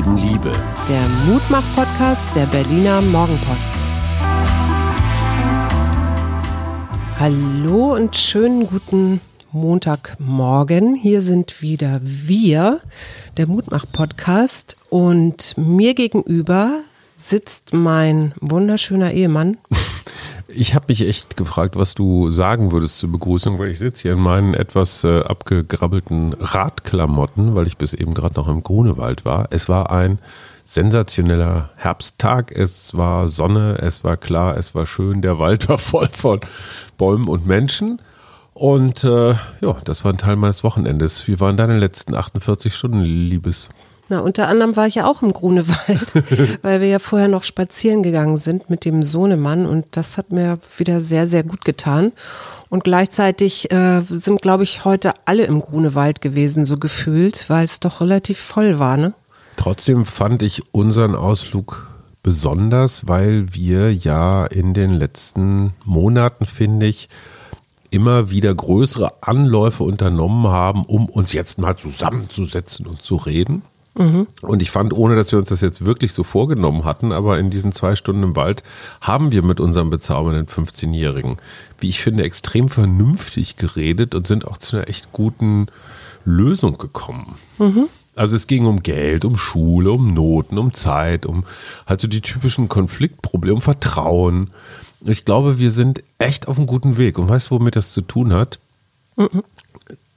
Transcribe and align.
Leben 0.00 0.16
Liebe. 0.16 0.52
Der 0.88 1.06
Mutmach-Podcast 1.26 2.26
der 2.34 2.46
Berliner 2.46 3.02
Morgenpost. 3.02 3.74
Hallo 7.18 7.96
und 7.96 8.16
schönen 8.16 8.66
guten 8.66 9.20
Montagmorgen. 9.52 10.94
Hier 10.94 11.20
sind 11.20 11.60
wieder 11.60 12.00
wir, 12.02 12.80
der 13.36 13.46
Mutmach-Podcast. 13.46 14.76
Und 14.88 15.52
mir 15.58 15.92
gegenüber 15.92 16.80
sitzt 17.18 17.74
mein 17.74 18.32
wunderschöner 18.40 19.12
Ehemann. 19.12 19.58
Ich 20.52 20.74
habe 20.74 20.86
mich 20.88 21.06
echt 21.06 21.36
gefragt, 21.36 21.76
was 21.76 21.94
du 21.94 22.30
sagen 22.30 22.72
würdest 22.72 22.98
zur 22.98 23.12
Begrüßung, 23.12 23.58
weil 23.58 23.68
ich 23.68 23.78
sitze 23.78 24.02
hier 24.02 24.12
in 24.12 24.20
meinen 24.20 24.54
etwas 24.54 25.04
äh, 25.04 25.20
abgegrabbelten 25.20 26.34
Radklamotten, 26.34 27.54
weil 27.54 27.66
ich 27.66 27.76
bis 27.76 27.92
eben 27.92 28.14
gerade 28.14 28.34
noch 28.34 28.48
im 28.48 28.62
Grunewald 28.62 29.24
war. 29.24 29.48
Es 29.50 29.68
war 29.68 29.90
ein 29.90 30.18
sensationeller 30.64 31.70
Herbsttag. 31.76 32.52
Es 32.52 32.96
war 32.96 33.28
Sonne, 33.28 33.78
es 33.80 34.04
war 34.04 34.16
klar, 34.16 34.56
es 34.56 34.74
war 34.74 34.86
schön. 34.86 35.20
Der 35.22 35.38
Wald 35.38 35.68
war 35.68 35.78
voll 35.78 36.08
von 36.12 36.40
Bäumen 36.96 37.28
und 37.28 37.46
Menschen. 37.46 38.00
Und 38.54 39.04
äh, 39.04 39.30
ja, 39.60 39.76
das 39.84 40.04
war 40.04 40.12
ein 40.12 40.18
Teil 40.18 40.36
meines 40.36 40.64
Wochenendes. 40.64 41.26
Wie 41.28 41.40
waren 41.40 41.56
deine 41.56 41.78
letzten 41.78 42.14
48 42.14 42.74
Stunden, 42.74 43.00
Liebes? 43.00 43.70
Na, 44.10 44.18
unter 44.18 44.48
anderem 44.48 44.74
war 44.74 44.88
ich 44.88 44.96
ja 44.96 45.06
auch 45.06 45.22
im 45.22 45.32
Grunewald, 45.32 46.12
weil 46.62 46.80
wir 46.80 46.88
ja 46.88 46.98
vorher 46.98 47.28
noch 47.28 47.44
spazieren 47.44 48.02
gegangen 48.02 48.38
sind 48.38 48.68
mit 48.68 48.84
dem 48.84 49.04
Sohnemann 49.04 49.66
und 49.66 49.86
das 49.92 50.18
hat 50.18 50.32
mir 50.32 50.58
wieder 50.78 51.00
sehr, 51.00 51.28
sehr 51.28 51.44
gut 51.44 51.64
getan. 51.64 52.10
Und 52.70 52.82
gleichzeitig 52.82 53.70
äh, 53.70 54.00
sind, 54.00 54.42
glaube 54.42 54.64
ich, 54.64 54.84
heute 54.84 55.12
alle 55.26 55.44
im 55.44 55.60
Grunewald 55.60 56.20
gewesen, 56.20 56.66
so 56.66 56.76
gefühlt, 56.76 57.48
weil 57.48 57.64
es 57.64 57.78
doch 57.78 58.00
relativ 58.00 58.40
voll 58.40 58.80
war, 58.80 58.96
ne? 58.96 59.14
Trotzdem 59.56 60.04
fand 60.04 60.42
ich 60.42 60.62
unseren 60.72 61.14
Ausflug 61.14 61.86
besonders, 62.24 63.06
weil 63.06 63.54
wir 63.54 63.94
ja 63.94 64.44
in 64.44 64.74
den 64.74 64.92
letzten 64.92 65.72
Monaten, 65.84 66.46
finde 66.46 66.86
ich, 66.86 67.08
immer 67.90 68.30
wieder 68.30 68.52
größere 68.52 69.22
Anläufe 69.22 69.84
unternommen 69.84 70.48
haben, 70.48 70.84
um 70.84 71.08
uns 71.08 71.32
jetzt 71.32 71.58
mal 71.58 71.76
zusammenzusetzen 71.76 72.88
und 72.88 73.02
zu 73.02 73.14
reden. 73.14 73.62
Mhm. 73.94 74.26
Und 74.42 74.62
ich 74.62 74.70
fand, 74.70 74.92
ohne 74.92 75.16
dass 75.16 75.32
wir 75.32 75.38
uns 75.38 75.48
das 75.48 75.60
jetzt 75.60 75.84
wirklich 75.84 76.12
so 76.12 76.22
vorgenommen 76.22 76.84
hatten, 76.84 77.12
aber 77.12 77.38
in 77.38 77.50
diesen 77.50 77.72
zwei 77.72 77.96
Stunden 77.96 78.22
im 78.22 78.36
Wald 78.36 78.62
haben 79.00 79.32
wir 79.32 79.42
mit 79.42 79.60
unserem 79.60 79.90
bezaubernden 79.90 80.46
15-Jährigen, 80.46 81.38
wie 81.78 81.88
ich 81.88 82.00
finde, 82.00 82.22
extrem 82.22 82.68
vernünftig 82.68 83.56
geredet 83.56 84.14
und 84.14 84.26
sind 84.26 84.46
auch 84.46 84.58
zu 84.58 84.76
einer 84.76 84.88
echt 84.88 85.12
guten 85.12 85.66
Lösung 86.24 86.78
gekommen. 86.78 87.34
Mhm. 87.58 87.86
Also 88.14 88.36
es 88.36 88.46
ging 88.46 88.66
um 88.66 88.82
Geld, 88.82 89.24
um 89.24 89.36
Schule, 89.36 89.92
um 89.92 90.12
Noten, 90.12 90.58
um 90.58 90.72
Zeit, 90.74 91.26
um 91.26 91.44
halt 91.86 92.00
so 92.00 92.08
die 92.08 92.20
typischen 92.20 92.68
Konfliktprobleme, 92.68 93.56
um 93.56 93.60
Vertrauen. 93.60 94.50
Ich 95.04 95.24
glaube, 95.24 95.58
wir 95.58 95.70
sind 95.70 96.02
echt 96.18 96.46
auf 96.46 96.58
einem 96.58 96.66
guten 96.66 96.96
Weg. 96.96 97.18
Und 97.18 97.28
weißt 97.28 97.50
du, 97.50 97.54
womit 97.56 97.76
das 97.76 97.92
zu 97.92 98.02
tun 98.02 98.34
hat? 98.34 98.60
Mhm 99.16 99.42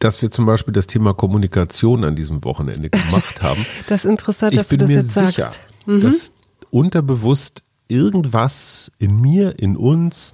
dass 0.03 0.21
wir 0.21 0.31
zum 0.31 0.45
Beispiel 0.45 0.73
das 0.73 0.87
Thema 0.87 1.13
Kommunikation 1.13 2.03
an 2.03 2.15
diesem 2.15 2.43
Wochenende 2.43 2.89
gemacht 2.89 3.41
haben. 3.41 3.65
Das 3.87 4.03
ist 4.03 4.11
interessant, 4.11 4.57
dass 4.57 4.67
du 4.67 4.77
das 4.77 4.89
jetzt 4.89 5.13
sicher, 5.13 5.31
sagst. 5.31 5.61
Mhm. 5.85 6.01
Dass 6.01 6.31
unterbewusst 6.69 7.63
irgendwas 7.87 8.91
in 8.97 9.21
mir, 9.21 9.59
in 9.59 9.77
uns 9.77 10.31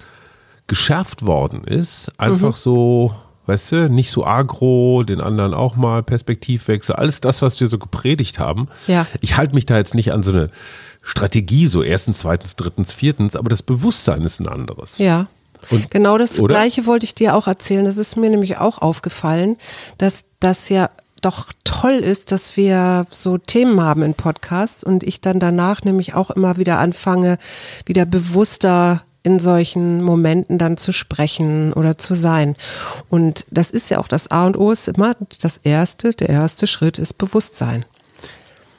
geschärft 0.66 1.26
worden 1.26 1.64
ist. 1.64 2.10
Einfach 2.16 2.52
mhm. 2.52 2.60
so, 2.60 3.14
weißt 3.46 3.72
du, 3.72 3.90
nicht 3.90 4.10
so 4.10 4.24
agro, 4.24 5.02
den 5.02 5.20
anderen 5.20 5.52
auch 5.52 5.76
mal 5.76 6.02
Perspektivwechsel, 6.02 6.94
alles 6.94 7.20
das, 7.20 7.42
was 7.42 7.60
wir 7.60 7.68
so 7.68 7.78
gepredigt 7.78 8.38
haben. 8.38 8.68
Ja. 8.86 9.06
Ich 9.20 9.36
halte 9.36 9.54
mich 9.54 9.66
da 9.66 9.76
jetzt 9.76 9.94
nicht 9.94 10.12
an 10.12 10.22
so 10.22 10.32
eine 10.32 10.50
Strategie, 11.02 11.66
so 11.66 11.82
erstens, 11.82 12.20
zweitens, 12.20 12.56
drittens, 12.56 12.92
viertens, 12.92 13.36
aber 13.36 13.48
das 13.48 13.62
Bewusstsein 13.62 14.22
ist 14.22 14.40
ein 14.40 14.48
anderes. 14.48 14.98
Ja. 14.98 15.26
Und, 15.70 15.90
genau 15.90 16.18
das 16.18 16.40
oder? 16.40 16.54
Gleiche 16.54 16.86
wollte 16.86 17.04
ich 17.04 17.14
dir 17.14 17.34
auch 17.34 17.46
erzählen. 17.46 17.84
Das 17.84 17.96
ist 17.96 18.16
mir 18.16 18.30
nämlich 18.30 18.58
auch 18.58 18.78
aufgefallen, 18.78 19.56
dass 19.98 20.24
das 20.40 20.68
ja 20.68 20.90
doch 21.20 21.52
toll 21.64 21.96
ist, 21.96 22.32
dass 22.32 22.56
wir 22.56 23.06
so 23.10 23.38
Themen 23.38 23.80
haben 23.80 24.02
in 24.02 24.14
Podcasts 24.14 24.82
und 24.82 25.04
ich 25.04 25.20
dann 25.20 25.38
danach 25.38 25.82
nämlich 25.82 26.14
auch 26.14 26.30
immer 26.30 26.56
wieder 26.56 26.78
anfange, 26.78 27.38
wieder 27.84 28.06
bewusster 28.06 29.02
in 29.22 29.38
solchen 29.38 30.02
Momenten 30.02 30.56
dann 30.56 30.78
zu 30.78 30.92
sprechen 30.92 31.72
oder 31.74 31.98
zu 31.98 32.14
sein. 32.14 32.56
Und 33.10 33.44
das 33.50 33.70
ist 33.70 33.90
ja 33.90 33.98
auch 33.98 34.08
das 34.08 34.30
A 34.30 34.46
und 34.46 34.56
O 34.56 34.70
ist 34.70 34.88
immer 34.88 35.14
das 35.42 35.58
erste, 35.58 36.12
der 36.12 36.30
erste 36.30 36.66
Schritt 36.66 36.98
ist 36.98 37.18
Bewusstsein. 37.18 37.84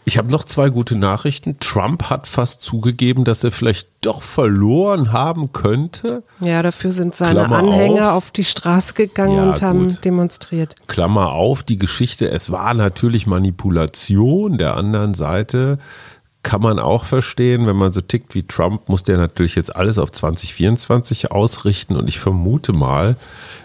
Ich 0.03 0.17
habe 0.17 0.31
noch 0.31 0.43
zwei 0.45 0.69
gute 0.69 0.95
Nachrichten. 0.95 1.57
Trump 1.59 2.09
hat 2.09 2.27
fast 2.27 2.61
zugegeben, 2.61 3.23
dass 3.23 3.43
er 3.43 3.51
vielleicht 3.51 3.87
doch 4.01 4.23
verloren 4.23 5.11
haben 5.11 5.53
könnte. 5.53 6.23
Ja, 6.39 6.63
dafür 6.63 6.91
sind 6.91 7.13
seine 7.13 7.41
Klammer 7.41 7.57
Anhänger 7.57 8.11
auf. 8.11 8.25
auf. 8.25 8.31
die 8.31 8.43
Straße 8.43 8.95
gegangen 8.95 9.37
ja, 9.37 9.49
und 9.49 9.61
haben 9.61 9.89
gut. 9.89 10.03
demonstriert. 10.05 10.75
Klammer 10.87 11.31
auf, 11.33 11.61
die 11.61 11.77
Geschichte, 11.77 12.31
es 12.31 12.51
war 12.51 12.73
natürlich 12.73 13.27
Manipulation 13.27 14.57
der 14.57 14.75
anderen 14.75 15.13
Seite 15.13 15.77
kann 16.43 16.61
man 16.61 16.79
auch 16.79 17.05
verstehen, 17.05 17.67
wenn 17.67 17.75
man 17.75 17.91
so 17.91 18.01
tickt 18.01 18.33
wie 18.33 18.43
Trump, 18.43 18.89
muss 18.89 19.03
der 19.03 19.17
natürlich 19.17 19.55
jetzt 19.55 19.75
alles 19.75 19.97
auf 19.97 20.11
2024 20.11 21.31
ausrichten 21.31 21.95
und 21.95 22.07
ich 22.07 22.19
vermute 22.19 22.73
mal, 22.73 23.15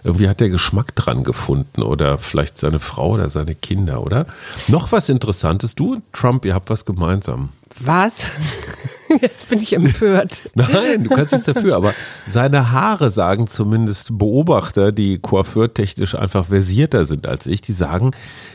irgendwie 0.05 0.29
hat 0.29 0.41
der 0.41 0.51
Geschmack 0.51 0.95
dran 0.95 1.25
gefunden 1.25 1.83
oder 1.83 2.19
vielleicht 2.19 2.59
seine 2.59 2.79
Frau 2.79 3.13
oder 3.13 3.31
seine 3.31 3.55
Kinder, 3.55 4.03
oder? 4.03 4.27
Noch 4.69 4.93
was 4.93 5.09
Interessantes, 5.09 5.75
du 5.75 5.95
und 5.95 6.05
Trump, 6.13 6.45
ihr 6.45 6.55
habt 6.55 6.71
was 6.71 6.85
gemeinsam. 6.85 7.51
Was? 7.81 8.31
Jetzt 9.21 9.49
bin 9.49 9.61
ich 9.61 9.75
empört. 9.75 10.51
Nein, 10.55 11.05
du 11.05 11.11
kannst 11.11 11.33
nichts 11.33 11.47
dafür, 11.47 11.77
aber 11.77 11.95
seine 12.27 12.73
Haare 12.73 13.11
sagen 13.11 13.47
zumindest 13.47 14.19
Beobachter, 14.19 14.93
die 14.93 15.19
coiffeurtechnisch 15.19 16.15
einfach 16.15 16.47
versierter 16.47 17.05
sind 17.05 17.27
als 17.27 17.47
ich, 17.47 17.61
die 17.61 17.73
sagen, 17.73 18.13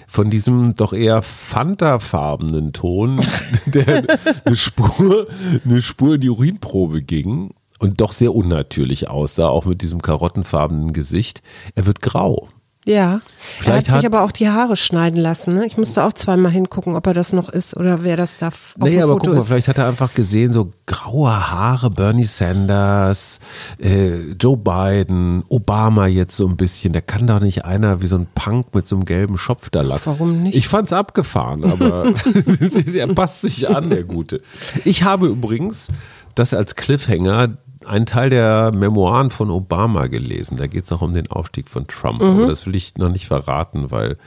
von 0.08 0.30
diesem 0.30 0.76
doch 0.76 0.94
eher 0.94 1.22
fantafarbenen 1.22 2.74
Ton, 2.74 3.22
der 3.66 4.04
eine 4.46 4.56
Spur, 4.56 5.28
eine 5.66 5.82
Spur 5.82 6.16
in 6.16 6.22
die 6.22 6.30
Urinprobe 6.30 7.02
ging 7.02 7.52
und 7.80 8.02
doch 8.02 8.12
sehr 8.12 8.36
unnatürlich 8.36 9.10
aussah, 9.10 9.48
auch 9.48 9.66
mit 9.66 9.82
diesem 9.82 10.02
karottenfarbenen 10.02 10.94
Gesicht. 10.94 11.42
Er 11.76 11.86
wird 11.86 12.02
grau. 12.02 12.50
Ja, 12.84 13.22
Vielleicht 13.60 13.68
er 13.68 13.76
hat 13.76 13.86
sich 13.86 13.94
hat, 13.94 14.06
aber 14.06 14.24
auch 14.24 14.32
die 14.32 14.50
Haare 14.50 14.76
schneiden 14.76 15.20
lassen. 15.20 15.54
Ne? 15.54 15.68
Ich 15.68 15.78
musste 15.78 16.04
auch 16.04 16.14
zweimal 16.14 16.52
hingucken, 16.52 16.96
ob 16.96 17.06
er 17.06 17.14
das 17.14 17.32
noch 17.32 17.48
ist 17.48 17.78
oder 17.78 18.04
wer 18.04 18.18
das 18.18 18.38
da 18.38 18.48
auf 18.48 18.76
nee, 18.80 18.92
dem 18.92 19.04
aber 19.04 19.14
Foto 19.14 19.26
guck 19.26 19.34
mal, 19.34 19.40
ist. 19.40 19.48
vielleicht 19.48 19.68
hat 19.68 19.78
er 19.78 19.88
einfach 19.88 20.16
gesehen, 20.16 20.52
so 20.52 20.72
graue 20.88 21.52
Haare, 21.52 21.92
Bernie 21.92 22.24
Sanders, 22.24 23.40
äh, 23.78 24.32
Joe 24.32 24.58
Biden, 24.58 25.44
Obama 25.50 26.08
jetzt 26.08 26.36
so 26.36 26.48
ein 26.48 26.58
bisschen. 26.58 26.92
Der 26.92 27.04
kann 27.04 27.28
doch 27.28 27.40
nicht 27.40 27.66
einer 27.66 28.02
wie 28.02 28.08
so 28.08 28.18
ein 28.18 28.28
Punk 28.34 28.74
mit 28.74 28.88
so 28.88 28.96
einem 28.96 29.06
gelben 29.06 29.38
Schopf 29.38 29.70
da 29.70 29.82
lachen. 29.82 30.02
Warum 30.06 30.42
nicht? 30.42 30.56
Ich 30.56 30.68
fand's 30.68 30.92
abgefahren, 30.92 31.64
aber 31.64 32.12
er 32.94 33.14
passt 33.14 33.42
sich 33.42 33.70
an, 33.70 33.92
der 33.92 34.04
Gute. 34.06 34.42
Ich 34.86 35.04
habe 35.04 35.28
übrigens 35.28 35.90
das 36.34 36.56
als 36.56 36.76
Cliffhanger 36.76 37.50
einen 37.86 38.06
Teil 38.06 38.30
der 38.30 38.72
Memoiren 38.74 39.32
von 39.32 39.50
Obama 39.50 40.08
gelesen. 40.08 40.58
Da 40.58 40.68
geht 40.68 40.86
es 40.86 40.92
auch 40.92 41.02
um 41.02 41.14
den 41.14 41.28
Aufstieg 41.32 41.70
von 41.70 41.88
Trump. 41.88 42.22
Mhm. 42.22 42.30
Aber 42.30 42.48
das 42.48 42.66
will 42.66 42.76
ich 42.76 42.98
noch 42.98 43.10
nicht 43.10 43.28
verraten, 43.28 43.92
weil 43.92 44.18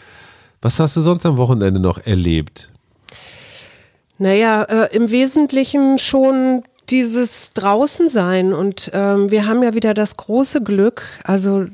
was 0.61 0.81
hast 0.81 0.97
du 0.97 1.03
sonst 1.03 1.27
am 1.27 1.37
Wochenende 1.37 1.81
noch 1.81 1.99
erlebt? 1.99 2.71
Naja, 4.19 4.63
äh, 4.63 4.97
im 4.97 5.11
Wesentlichen 5.11 5.99
schon 5.99 6.63
dieses 6.91 7.51
Draußensein 7.55 8.53
und 8.53 8.91
ähm, 8.93 9.31
wir 9.31 9.47
haben 9.47 9.63
ja 9.63 9.75
wieder 9.75 9.95
das 9.95 10.17
große 10.17 10.63
Glück, 10.63 11.03
also 11.25 11.65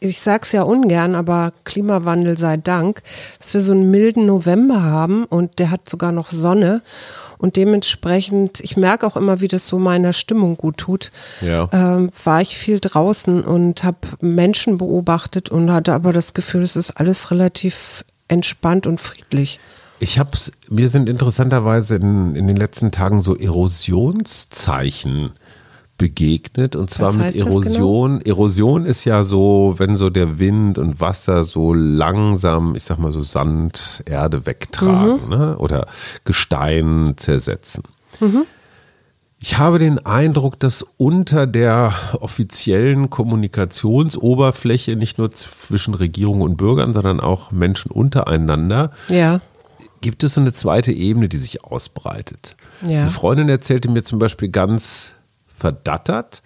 ich 0.00 0.20
sag's 0.20 0.52
ja 0.52 0.62
ungern, 0.62 1.14
aber 1.14 1.52
Klimawandel 1.64 2.36
sei 2.36 2.58
Dank, 2.58 3.02
dass 3.38 3.54
wir 3.54 3.62
so 3.62 3.72
einen 3.72 3.90
milden 3.90 4.26
November 4.26 4.82
haben 4.82 5.24
und 5.24 5.58
der 5.58 5.70
hat 5.70 5.88
sogar 5.88 6.12
noch 6.12 6.28
Sonne 6.28 6.82
und 7.38 7.56
dementsprechend, 7.56 8.60
ich 8.60 8.76
merke 8.76 9.06
auch 9.06 9.16
immer, 9.16 9.40
wie 9.40 9.48
das 9.48 9.66
so 9.66 9.78
meiner 9.78 10.12
Stimmung 10.12 10.56
gut 10.56 10.78
tut, 10.78 11.10
ja. 11.40 11.68
ähm, 11.72 12.10
war 12.24 12.40
ich 12.40 12.56
viel 12.56 12.80
draußen 12.80 13.42
und 13.44 13.84
habe 13.84 13.98
Menschen 14.20 14.78
beobachtet 14.78 15.50
und 15.50 15.72
hatte 15.72 15.92
aber 15.92 16.12
das 16.12 16.34
Gefühl, 16.34 16.62
es 16.62 16.76
ist 16.76 16.92
alles 16.92 17.30
relativ 17.30 18.04
entspannt 18.28 18.86
und 18.86 19.00
friedlich. 19.00 19.60
Ich 19.98 20.18
habe 20.18 20.36
mir 20.68 20.88
sind 20.88 21.08
interessanterweise 21.08 21.96
in, 21.96 22.36
in 22.36 22.46
den 22.46 22.56
letzten 22.56 22.92
Tagen 22.92 23.22
so 23.22 23.34
Erosionszeichen 23.36 25.32
begegnet 25.98 26.76
und 26.76 26.90
zwar 26.90 27.12
mit 27.12 27.32
genau? 27.32 27.46
Erosion. 27.46 28.18
Genau? 28.18 28.30
Erosion 28.30 28.84
ist 28.84 29.04
ja 29.04 29.24
so, 29.24 29.74
wenn 29.78 29.96
so 29.96 30.10
der 30.10 30.38
Wind 30.38 30.78
und 30.78 31.00
Wasser 31.00 31.44
so 31.44 31.72
langsam, 31.72 32.74
ich 32.74 32.84
sag 32.84 32.98
mal 32.98 33.12
so 33.12 33.22
Sand, 33.22 34.02
Erde 34.06 34.46
wegtragen 34.46 35.24
mhm. 35.24 35.30
ne? 35.30 35.58
oder 35.58 35.86
Gestein 36.24 37.14
zersetzen. 37.16 37.84
Mhm. 38.20 38.44
Ich 39.38 39.58
habe 39.58 39.78
den 39.78 40.04
Eindruck, 40.04 40.58
dass 40.58 40.84
unter 40.96 41.46
der 41.46 41.92
offiziellen 42.20 43.10
Kommunikationsoberfläche 43.10 44.96
nicht 44.96 45.18
nur 45.18 45.30
zwischen 45.30 45.94
Regierung 45.94 46.40
und 46.40 46.56
Bürgern, 46.56 46.94
sondern 46.94 47.20
auch 47.20 47.52
Menschen 47.52 47.90
untereinander 47.90 48.92
ja 49.08 49.40
gibt 50.00 50.22
es 50.22 50.34
so 50.34 50.40
eine 50.40 50.52
zweite 50.52 50.92
Ebene, 50.92 51.28
die 51.28 51.36
sich 51.36 51.64
ausbreitet. 51.64 52.54
Ja. 52.86 53.00
Eine 53.00 53.10
Freundin 53.10 53.48
erzählte 53.48 53.90
mir 53.90 54.04
zum 54.04 54.20
Beispiel 54.20 54.50
ganz 54.50 55.15
verdattert, 55.56 56.42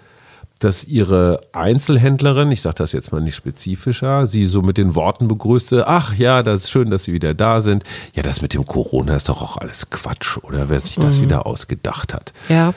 dass 0.60 0.84
ihre 0.84 1.40
Einzelhändlerin, 1.52 2.50
ich 2.52 2.60
sage 2.60 2.76
das 2.76 2.92
jetzt 2.92 3.12
mal 3.12 3.22
nicht 3.22 3.34
spezifischer, 3.34 4.26
sie 4.26 4.44
so 4.44 4.60
mit 4.60 4.76
den 4.76 4.94
Worten 4.94 5.26
begrüßte, 5.26 5.88
ach 5.88 6.14
ja, 6.14 6.42
das 6.42 6.60
ist 6.60 6.70
schön, 6.70 6.90
dass 6.90 7.04
Sie 7.04 7.14
wieder 7.14 7.32
da 7.32 7.62
sind. 7.62 7.82
Ja, 8.14 8.22
das 8.22 8.42
mit 8.42 8.52
dem 8.52 8.66
Corona 8.66 9.16
ist 9.16 9.30
doch 9.30 9.40
auch 9.40 9.56
alles 9.56 9.88
Quatsch, 9.88 10.36
oder 10.42 10.68
wer 10.68 10.78
sich 10.78 10.96
das 10.96 11.22
wieder 11.22 11.46
ausgedacht 11.46 12.12
hat. 12.12 12.34
Ja. 12.50 12.74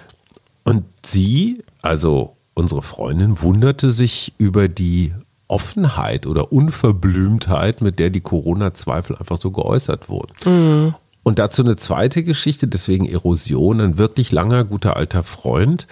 Und 0.64 0.86
sie, 1.04 1.62
also 1.82 2.38
unsere 2.54 2.84
Freundin, 2.84 3.42
wunderte 3.42 3.92
sich 3.92 4.34
über 4.38 4.70
die 4.70 5.14
Offenheit 5.50 6.26
oder 6.26 6.54
Unverblümtheit, 6.54 7.82
mit 7.82 8.00
der 8.00 8.10
die 8.10 8.22
Corona-Zweifel 8.22 9.18
einfach 9.18 9.38
so 9.38 9.52
geäußert 9.52 10.08
wurden. 10.08 10.96
Und 11.24 11.40
dazu 11.40 11.64
eine 11.64 11.78
zweite 11.78 12.24
Geschichte, 12.24 12.68
deswegen 12.68 13.08
Erosion, 13.08 13.80
ein 13.80 13.98
wirklich 13.98 14.32
langer, 14.32 14.66
guter 14.66 14.98
alter 14.98 15.24
Freund, 15.24 15.88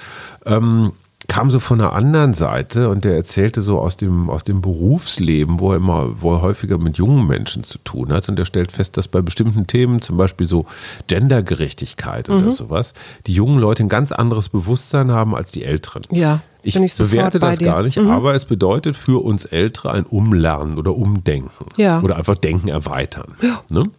ähm, 0.45 0.91
kam 1.27 1.49
so 1.49 1.59
von 1.61 1.79
der 1.79 1.93
anderen 1.93 2.33
Seite 2.33 2.89
und 2.89 3.05
der 3.05 3.15
erzählte 3.15 3.61
so 3.61 3.79
aus 3.79 3.95
dem, 3.95 4.29
aus 4.29 4.43
dem 4.43 4.59
Berufsleben, 4.59 5.59
wo 5.59 5.71
er 5.71 5.77
immer, 5.77 6.21
wo 6.21 6.33
er 6.33 6.41
häufiger 6.41 6.77
mit 6.77 6.97
jungen 6.97 7.25
Menschen 7.25 7.63
zu 7.63 7.77
tun 7.77 8.11
hat. 8.11 8.27
Und 8.27 8.37
er 8.37 8.43
stellt 8.45 8.71
fest, 8.71 8.97
dass 8.97 9.07
bei 9.07 9.21
bestimmten 9.21 9.67
Themen, 9.67 10.01
zum 10.01 10.17
Beispiel 10.17 10.47
so 10.47 10.65
Gendergerechtigkeit 11.07 12.29
oder 12.29 12.51
sowas, 12.51 12.95
die 13.27 13.33
jungen 13.33 13.59
Leute 13.59 13.83
ein 13.83 13.89
ganz 13.89 14.11
anderes 14.11 14.49
Bewusstsein 14.49 15.11
haben 15.11 15.35
als 15.35 15.51
die 15.51 15.63
Älteren. 15.63 16.01
Ja, 16.09 16.41
Ich 16.63 16.75
ich 16.75 16.97
bewerte 16.97 17.39
das 17.39 17.59
dir. 17.59 17.67
Mhm. 17.67 17.71
gar 17.71 17.83
nicht, 17.83 17.97
aber 17.97 18.33
es 18.33 18.45
bedeutet 18.45 18.97
für 18.97 19.23
uns 19.23 19.45
Ältere 19.45 19.91
ein 19.91 20.05
Umlernen 20.05 20.77
oder 20.77 20.95
Umdenken. 20.95 21.65
Ja. 21.77 22.01
Oder 22.01 22.17
einfach 22.17 22.35
Denken 22.35 22.67
erweitern. 22.67 23.35
Ne? 23.69 23.89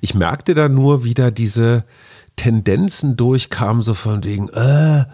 Ich 0.00 0.14
merkte 0.14 0.54
da 0.54 0.68
nur 0.68 1.04
wieder 1.04 1.30
diese 1.30 1.84
Tendenzen 2.36 3.16
durchkamen, 3.16 3.82
so 3.82 3.94
von 3.94 4.24
wegen, 4.24 4.48
äh, 4.50 5.04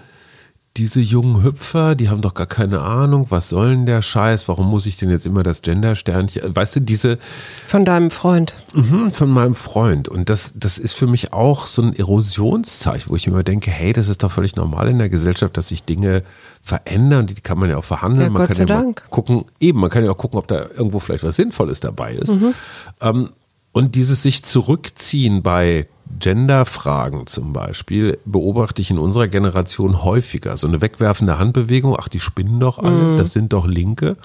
diese 0.79 1.01
jungen 1.01 1.43
Hüpfer, 1.43 1.95
die 1.95 2.09
haben 2.09 2.23
doch 2.23 2.33
gar 2.33 2.47
keine 2.47 2.81
Ahnung, 2.81 3.27
was 3.29 3.51
soll 3.51 3.71
denn 3.71 3.85
der 3.85 4.01
Scheiß, 4.01 4.49
warum 4.49 4.71
muss 4.71 4.87
ich 4.87 4.97
denn 4.97 5.11
jetzt 5.11 5.27
immer 5.27 5.43
das 5.43 5.61
Gender-Sternchen, 5.61 6.57
weißt 6.57 6.77
du, 6.77 6.81
diese, 6.81 7.19
Von 7.67 7.85
deinem 7.85 8.11
Freund. 8.11 8.55
Mhm, 8.73 9.13
von 9.13 9.29
meinem 9.29 9.55
Freund. 9.55 10.09
Und 10.09 10.31
das, 10.31 10.53
das 10.55 10.79
ist 10.79 10.95
für 10.95 11.07
mich 11.07 11.35
auch 11.35 11.67
so 11.67 11.83
ein 11.83 11.95
Erosionszeichen, 11.95 13.11
wo 13.11 13.17
ich 13.17 13.27
immer 13.27 13.43
denke, 13.43 13.71
hey, 13.71 13.93
das 13.93 14.09
ist 14.09 14.23
doch 14.23 14.33
völlig 14.33 14.57
normal 14.57 14.89
in 14.89 14.99
der 14.99 15.11
Gesellschaft, 15.11 15.59
dass 15.59 15.69
sich 15.69 15.85
Dinge 15.85 16.23
verändern. 16.63 17.27
Die 17.27 17.35
kann 17.35 17.59
man 17.59 17.69
ja 17.69 17.77
auch 17.77 17.85
verhandeln. 17.85 18.25
Ja, 18.25 18.31
man 18.31 18.41
Gott 18.41 18.49
kann 18.49 18.57
sei 18.57 18.63
ja 18.63 18.67
Dank. 18.67 19.03
gucken, 19.11 19.45
eben, 19.61 19.79
man 19.79 19.91
kann 19.91 20.05
ja 20.05 20.11
auch 20.11 20.19
gucken, 20.19 20.39
ob 20.39 20.49
da 20.49 20.69
irgendwo 20.75 21.01
vielleicht 21.01 21.25
was 21.25 21.37
Sinnvolles 21.37 21.81
dabei 21.81 22.15
ist. 22.15 22.41
Mhm. 22.41 22.55
Ähm, 23.03 23.29
und 23.73 23.95
dieses 23.95 24.23
sich 24.23 24.43
zurückziehen 24.45 25.43
bei 25.43 25.87
Genderfragen 26.19 27.27
zum 27.27 27.53
Beispiel 27.53 28.19
beobachte 28.25 28.83
ich 28.83 28.91
in 28.91 28.99
unserer 28.99 29.29
Generation 29.29 30.05
häufiger. 30.05 30.57
So 30.57 30.69
eine 30.69 30.81
wegwerfende 30.81 31.39
Handbewegung, 31.39 31.97
ach, 31.99 32.09
die 32.09 32.21
spinnen 32.21 32.61
doch 32.61 32.79
alle, 32.79 33.17
das 33.17 33.33
sind 33.33 33.53
doch 33.53 33.67
Linke. 33.67 34.17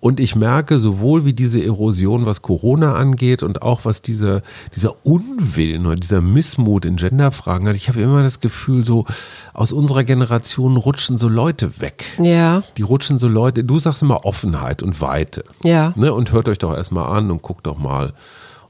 Und 0.00 0.20
ich 0.20 0.34
merke 0.34 0.78
sowohl 0.78 1.24
wie 1.24 1.32
diese 1.32 1.64
Erosion, 1.64 2.26
was 2.26 2.42
Corona 2.42 2.94
angeht 2.94 3.42
und 3.42 3.62
auch 3.62 3.84
was 3.84 4.02
diese, 4.02 4.42
dieser 4.74 4.94
Unwillen 5.06 5.86
oder 5.86 5.96
dieser 5.96 6.20
Missmut 6.20 6.84
in 6.84 6.96
Genderfragen 6.96 7.68
hat. 7.68 7.76
Ich 7.76 7.88
habe 7.88 8.00
immer 8.00 8.22
das 8.22 8.40
Gefühl, 8.40 8.84
so 8.84 9.06
aus 9.54 9.72
unserer 9.72 10.04
Generation 10.04 10.76
rutschen 10.76 11.18
so 11.18 11.28
Leute 11.28 11.80
weg. 11.80 12.04
Ja, 12.18 12.62
Die 12.76 12.82
rutschen 12.82 13.18
so 13.18 13.28
Leute, 13.28 13.64
du 13.64 13.78
sagst 13.78 14.02
immer 14.02 14.24
Offenheit 14.24 14.82
und 14.82 15.00
Weite. 15.00 15.44
Ja. 15.62 15.92
Ne? 15.96 16.12
Und 16.12 16.32
hört 16.32 16.48
euch 16.48 16.58
doch 16.58 16.74
erstmal 16.74 17.16
an 17.16 17.30
und 17.30 17.42
guckt 17.42 17.66
doch 17.66 17.78
mal. 17.78 18.12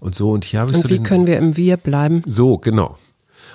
Und 0.00 0.14
so, 0.14 0.30
und 0.30 0.44
hier 0.44 0.60
habe 0.60 0.70
ich 0.70 0.76
und 0.76 0.82
so 0.82 0.88
wie 0.90 0.94
den, 0.94 1.02
können 1.02 1.26
wir 1.26 1.38
im 1.38 1.56
Wir 1.56 1.76
bleiben? 1.76 2.22
so, 2.26 2.58
genau. 2.58 2.96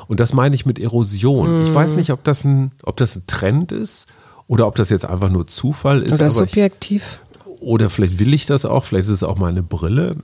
Und 0.08 0.20
das 0.20 0.34
meine 0.34 0.56
ich 0.56 0.66
mit 0.66 0.80
Erosion. 0.80 1.64
Ich 1.64 1.74
weiß 1.74 1.94
nicht, 1.96 2.12
ob 2.12 2.24
das, 2.24 2.44
ein, 2.44 2.72
ob 2.84 2.98
das 2.98 3.16
ein 3.16 3.24
Trend 3.28 3.72
ist 3.72 4.08
oder 4.48 4.68
ob 4.68 4.76
das 4.76 4.90
jetzt 4.90 5.06
einfach 5.06 5.30
nur 5.30 5.48
Zufall 5.48 6.02
ist. 6.02 6.16
Oder 6.16 6.26
aber 6.26 6.44
ich, 6.44 6.50
subjektiv? 6.50 7.20
oder 7.62 7.90
vielleicht 7.90 8.20
will 8.20 8.34
ich 8.34 8.46
das 8.46 8.66
auch, 8.66 8.84
vielleicht 8.84 9.08
ist 9.08 9.14
es 9.14 9.24
auch 9.24 9.38
meine 9.38 9.64
Brille. 9.64 10.18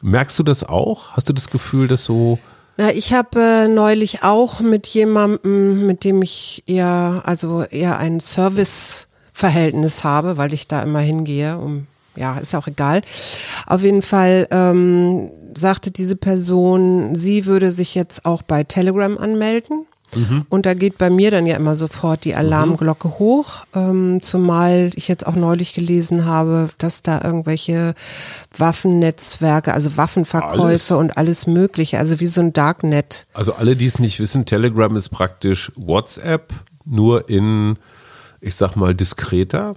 Merkst 0.00 0.38
du 0.38 0.42
das 0.42 0.64
auch? 0.64 1.10
Hast 1.12 1.28
du 1.28 1.32
das 1.32 1.50
Gefühl, 1.50 1.88
dass 1.88 2.04
so. 2.04 2.38
Na, 2.78 2.92
ich 2.92 3.12
habe 3.12 3.40
äh, 3.40 3.68
neulich 3.68 4.22
auch 4.22 4.60
mit 4.60 4.86
jemandem, 4.86 5.86
mit 5.86 6.04
dem 6.04 6.22
ich 6.22 6.62
eher, 6.66 7.22
also 7.24 7.62
eher 7.62 7.98
ein 7.98 8.20
Service-Verhältnis 8.20 10.04
habe, 10.04 10.36
weil 10.36 10.52
ich 10.52 10.68
da 10.68 10.82
immer 10.82 11.00
hingehe, 11.00 11.58
um, 11.58 11.86
ja, 12.16 12.38
ist 12.38 12.54
auch 12.54 12.66
egal. 12.66 13.02
Auf 13.66 13.82
jeden 13.82 14.02
Fall 14.02 14.48
ähm, 14.50 15.30
sagte 15.54 15.90
diese 15.90 16.16
Person, 16.16 17.14
sie 17.14 17.46
würde 17.46 17.70
sich 17.70 17.94
jetzt 17.94 18.24
auch 18.24 18.42
bei 18.42 18.64
Telegram 18.64 19.16
anmelden. 19.18 19.86
Und 20.48 20.66
da 20.66 20.74
geht 20.74 20.98
bei 20.98 21.10
mir 21.10 21.30
dann 21.30 21.46
ja 21.46 21.56
immer 21.56 21.76
sofort 21.76 22.24
die 22.24 22.34
Alarmglocke 22.34 23.18
hoch, 23.18 23.64
ähm, 23.74 24.20
zumal 24.22 24.90
ich 24.94 25.08
jetzt 25.08 25.26
auch 25.26 25.34
neulich 25.34 25.74
gelesen 25.74 26.24
habe, 26.24 26.70
dass 26.78 27.02
da 27.02 27.20
irgendwelche 27.22 27.94
Waffennetzwerke, 28.56 29.74
also 29.74 29.96
Waffenverkäufe 29.96 30.94
Alles. 30.94 31.10
und 31.10 31.18
alles 31.18 31.46
Mögliche, 31.46 31.98
also 31.98 32.18
wie 32.20 32.26
so 32.26 32.40
ein 32.40 32.52
Darknet. 32.52 33.26
Also 33.34 33.54
alle, 33.54 33.76
die 33.76 33.86
es 33.86 33.98
nicht 33.98 34.18
wissen, 34.18 34.46
Telegram 34.46 34.94
ist 34.96 35.10
praktisch 35.10 35.70
WhatsApp, 35.76 36.52
nur 36.84 37.28
in, 37.28 37.76
ich 38.40 38.54
sag 38.54 38.76
mal, 38.76 38.94
diskreter. 38.94 39.74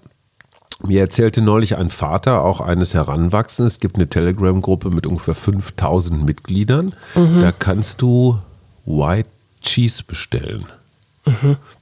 Mir 0.85 1.01
erzählte 1.01 1.41
neulich 1.41 1.75
ein 1.77 1.89
Vater, 1.89 2.43
auch 2.43 2.61
eines 2.61 2.93
Heranwachsenden, 2.93 3.67
es 3.67 3.79
gibt 3.79 3.95
eine 3.95 4.07
Telegram-Gruppe 4.07 4.89
mit 4.89 5.05
ungefähr 5.05 5.35
5000 5.35 6.23
Mitgliedern. 6.25 6.95
Da 7.41 7.51
kannst 7.51 8.01
du 8.01 8.39
White 8.85 9.29
Cheese 9.61 10.03
bestellen. 10.05 10.65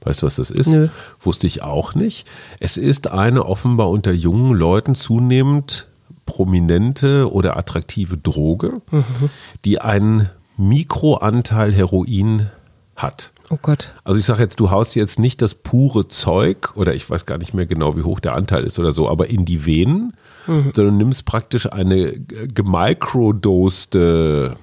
Weißt 0.00 0.22
du, 0.22 0.26
was 0.26 0.36
das 0.36 0.50
ist? 0.50 0.68
Nö. 0.68 0.88
Wusste 1.22 1.46
ich 1.46 1.62
auch 1.62 1.94
nicht. 1.94 2.26
Es 2.60 2.76
ist 2.76 3.06
eine 3.08 3.46
offenbar 3.46 3.88
unter 3.88 4.12
jungen 4.12 4.54
Leuten 4.54 4.94
zunehmend 4.94 5.86
prominente 6.26 7.32
oder 7.32 7.56
attraktive 7.56 8.18
Droge, 8.18 8.82
die 9.64 9.80
einen 9.80 10.28
Mikroanteil 10.58 11.72
Heroin 11.72 12.50
hat. 12.98 13.32
Oh 13.50 13.58
Gott. 13.60 13.92
Also 14.04 14.20
ich 14.20 14.26
sage 14.26 14.42
jetzt, 14.42 14.60
du 14.60 14.70
haust 14.70 14.94
jetzt 14.94 15.18
nicht 15.18 15.40
das 15.40 15.54
pure 15.54 16.06
Zeug 16.08 16.76
oder 16.76 16.94
ich 16.94 17.08
weiß 17.08 17.24
gar 17.26 17.38
nicht 17.38 17.54
mehr 17.54 17.64
genau, 17.66 17.96
wie 17.96 18.02
hoch 18.02 18.20
der 18.20 18.34
Anteil 18.34 18.64
ist 18.64 18.78
oder 18.78 18.92
so, 18.92 19.08
aber 19.08 19.28
in 19.28 19.44
die 19.46 19.64
Venen, 19.64 20.12
sondern 20.46 20.96
nimmst 20.98 21.24
praktisch 21.26 21.70
eine 21.72 22.12
gemicrodoste 23.32 24.56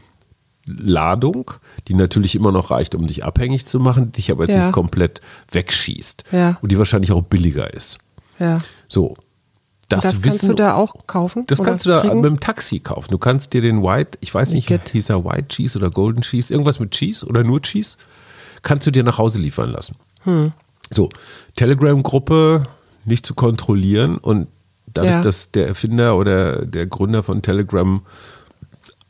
Ladung, 0.65 1.51
die 1.87 1.93
natürlich 1.93 2.33
immer 2.35 2.51
noch 2.51 2.71
reicht, 2.71 2.95
um 2.95 3.05
dich 3.07 3.23
abhängig 3.23 3.65
zu 3.67 3.79
machen, 3.79 4.11
dich 4.11 4.31
aber 4.31 4.45
jetzt 4.45 4.55
Ja. 4.55 4.65
nicht 4.65 4.73
komplett 4.73 5.21
wegschießt 5.51 6.23
Ja. 6.31 6.57
und 6.61 6.71
die 6.71 6.77
wahrscheinlich 6.79 7.11
auch 7.11 7.21
billiger 7.21 7.71
ist. 7.73 7.99
Ja. 8.39 8.59
So. 8.87 9.15
Das, 9.87 10.01
Das, 10.01 10.21
kannst 10.23 10.41
wissen, 10.41 10.47
du 10.49 10.55
da 10.55 10.73
auch 10.73 11.05
kaufen? 11.05 11.43
das 11.45 11.61
kannst 11.61 11.85
du 11.85 11.91
da 11.91 12.01
kriegen? 12.01 12.15
mit 12.15 12.25
dem 12.25 12.39
Taxi 12.39 12.79
kaufen. 12.79 13.11
Du 13.11 13.19
kannst 13.19 13.53
dir 13.53 13.61
den 13.61 13.83
White, 13.83 14.17
ich 14.21 14.33
weiß 14.33 14.49
nicht, 14.53 14.67
Igitt. 14.71 14.89
hieß 14.89 15.09
er 15.09 15.23
White 15.23 15.49
Cheese 15.49 15.77
oder 15.77 15.91
Golden 15.91 16.21
Cheese, 16.21 16.51
irgendwas 16.51 16.79
mit 16.79 16.89
Cheese 16.91 17.23
oder 17.27 17.43
nur 17.43 17.61
Cheese, 17.61 17.95
kannst 18.65 18.85
du 18.85 18.91
dir 18.91 19.03
nach 19.03 19.17
Hause 19.17 19.39
liefern 19.39 19.71
lassen. 19.71 19.95
Hm. 20.23 20.51
So, 20.91 21.09
Telegram-Gruppe 21.55 22.67
nicht 23.05 23.25
zu 23.25 23.33
kontrollieren 23.33 24.17
und 24.17 24.47
dadurch, 24.87 25.11
Ja. 25.11 25.21
dass 25.21 25.51
der 25.51 25.67
Erfinder 25.67 26.17
oder 26.17 26.65
der 26.65 26.87
Gründer 26.87 27.23
von 27.23 27.41
Telegram 27.41 28.01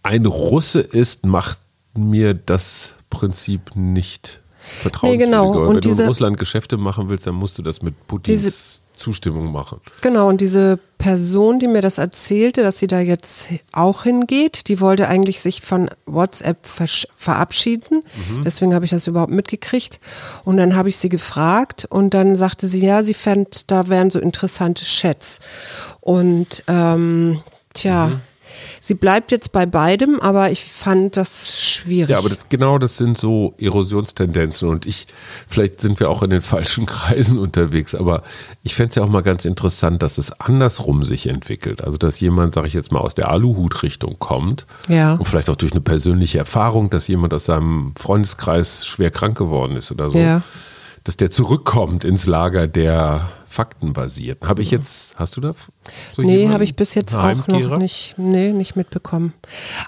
ein 0.03 0.25
Russe 0.25 0.81
ist, 0.81 1.25
macht 1.25 1.57
mir 1.97 2.33
das 2.33 2.93
Prinzip 3.09 3.75
nicht 3.75 4.39
vertrauenswürdiger. 4.81 5.25
genau. 5.25 5.53
Wenn 5.53 5.61
Und 5.75 5.85
du 5.85 5.89
in 5.89 5.95
diese- 5.95 6.07
Russland 6.07 6.37
Geschäfte 6.37 6.77
machen 6.77 7.09
willst, 7.09 7.25
dann 7.27 7.35
musst 7.35 7.57
du 7.57 7.61
das 7.61 7.81
mit 7.81 7.95
Putins 8.07 8.43
Diese- 8.43 8.81
Zustimmung 8.95 9.51
machen. 9.51 9.79
Genau, 10.01 10.27
und 10.27 10.41
diese 10.41 10.79
Person, 10.97 11.59
die 11.59 11.67
mir 11.67 11.81
das 11.81 11.97
erzählte, 11.97 12.63
dass 12.63 12.79
sie 12.79 12.87
da 12.87 12.99
jetzt 12.99 13.49
auch 13.73 14.03
hingeht, 14.03 14.67
die 14.69 14.79
wollte 14.79 15.07
eigentlich 15.07 15.41
sich 15.41 15.61
von 15.61 15.89
WhatsApp 16.05 16.57
verabschieden. 17.17 18.01
Deswegen 18.45 18.73
habe 18.73 18.85
ich 18.85 18.91
das 18.91 19.07
überhaupt 19.07 19.31
mitgekriegt. 19.31 19.99
Und 20.45 20.57
dann 20.57 20.75
habe 20.75 20.89
ich 20.89 20.97
sie 20.97 21.09
gefragt 21.09 21.85
und 21.89 22.13
dann 22.13 22.35
sagte 22.35 22.67
sie, 22.67 22.85
ja, 22.85 23.03
sie 23.03 23.13
fand, 23.13 23.69
da 23.71 23.87
wären 23.89 24.09
so 24.09 24.19
interessante 24.19 24.83
Chats. 24.83 25.39
Und 25.99 26.63
ähm, 26.67 27.41
tja, 27.73 28.11
sie 28.81 28.93
bleibt 28.93 29.31
jetzt 29.31 29.51
bei 29.51 29.65
beidem, 29.65 30.19
aber 30.19 30.51
ich 30.51 30.63
fand 30.65 31.17
das 31.17 31.59
schwierig. 31.61 32.09
Ja, 32.09 32.17
aber 32.17 32.29
das, 32.29 32.49
genau 32.49 32.77
das 32.77 32.97
sind 32.97 33.17
so 33.17 33.53
Erosionstendenzen 33.59 34.69
und 34.69 34.85
ich, 34.85 35.07
vielleicht 35.47 35.81
sind 35.81 35.99
wir 35.99 36.09
auch 36.09 36.23
in 36.23 36.29
den 36.29 36.41
falschen 36.41 36.85
Kreisen 36.87 37.37
unterwegs, 37.39 37.95
aber 37.95 38.23
ich 38.63 38.75
fände 38.75 38.89
es 38.89 38.95
ja 38.95 39.03
auch 39.03 39.09
mal 39.09 39.21
ganz 39.23 39.45
interessant, 39.45 40.01
dass 40.01 40.17
es 40.17 40.31
andersrum 40.39 41.03
sich 41.03 41.27
entwickelt. 41.27 41.83
Also, 41.83 41.97
dass 41.97 42.19
jemand, 42.19 42.53
sage 42.53 42.67
ich 42.67 42.73
jetzt 42.73 42.91
mal, 42.91 42.99
aus 42.99 43.15
der 43.15 43.29
Aluhut-Richtung 43.29 44.17
kommt 44.19 44.65
Ja. 44.87 45.13
und 45.15 45.25
vielleicht 45.27 45.49
auch 45.49 45.55
durch 45.55 45.71
eine 45.71 45.81
persönliche 45.81 46.37
Erfahrung, 46.39 46.89
dass 46.89 47.07
jemand 47.07 47.33
aus 47.33 47.45
seinem 47.45 47.93
Freundeskreis 47.99 48.85
schwer 48.85 49.11
krank 49.11 49.37
geworden 49.37 49.75
ist 49.75 49.91
oder 49.91 50.09
so, 50.11 50.19
Ja. 50.19 50.41
Dass 51.05 51.15
der 51.15 51.31
zurückkommt 51.31 52.03
ins 52.03 52.25
Lager 52.25 52.67
der 52.67 53.29
faktenbasiert. 53.47 54.45
Habe 54.45 54.61
ich 54.61 54.71
jetzt, 54.71 55.15
hast 55.15 55.37
du 55.37 55.41
da? 55.41 55.53
So 56.13 56.23
nee, 56.23 56.49
habe 56.49 56.65
ich 56.65 56.75
bis 56.75 56.93
jetzt 56.93 57.15
auch 57.15 57.47
noch 57.47 57.77
nicht, 57.77 58.15
nee, 58.17 58.51
nicht 58.51 58.75
mitbekommen. 58.75 59.33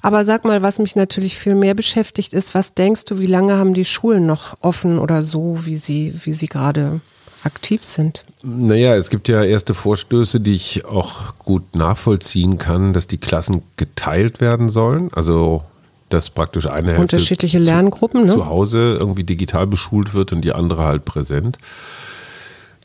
Aber 0.02 0.24
sag 0.24 0.46
mal, 0.46 0.62
was 0.62 0.80
mich 0.80 0.96
natürlich 0.96 1.38
viel 1.38 1.56
mehr 1.56 1.74
beschäftigt 1.74 2.32
ist, 2.32 2.56
was 2.56 2.76
denkst 2.76 3.06
du, 3.06 3.20
wie 3.20 3.26
lange 3.26 3.58
haben 3.58 3.74
die 3.74 3.84
Schulen 3.84 4.26
noch 4.26 4.56
offen 4.62 5.00
oder 5.00 5.22
so, 5.22 5.66
wie 5.66 5.76
sie, 5.76 6.14
wie 6.24 6.34
sie 6.34 6.48
gerade 6.48 7.02
aktiv 7.44 7.84
sind? 7.84 8.24
Naja, 8.44 8.96
es 8.96 9.10
gibt 9.10 9.28
ja 9.28 9.44
erste 9.44 9.74
Vorstöße, 9.74 10.40
die 10.40 10.56
ich 10.56 10.86
auch 10.86 11.38
gut 11.40 11.76
nachvollziehen 11.76 12.58
kann, 12.58 12.94
dass 12.94 13.08
die 13.08 13.18
Klassen 13.18 13.64
geteilt 13.76 14.40
werden 14.40 14.70
sollen. 14.70 15.10
Also 15.14 15.64
dass 16.10 16.30
praktisch 16.30 16.68
eine 16.68 16.88
Hälfte 16.88 17.02
unterschiedliche 17.02 17.60
Lerngruppen 17.60 18.22
zu, 18.22 18.28
ne? 18.28 18.34
zu 18.34 18.46
Hause 18.46 18.96
irgendwie 19.00 19.24
digital 19.24 19.68
beschult 19.68 20.14
wird 20.14 20.32
und 20.32 20.42
die 20.42 20.54
andere 20.54 20.86
halt 20.86 21.06
präsent. 21.06 21.58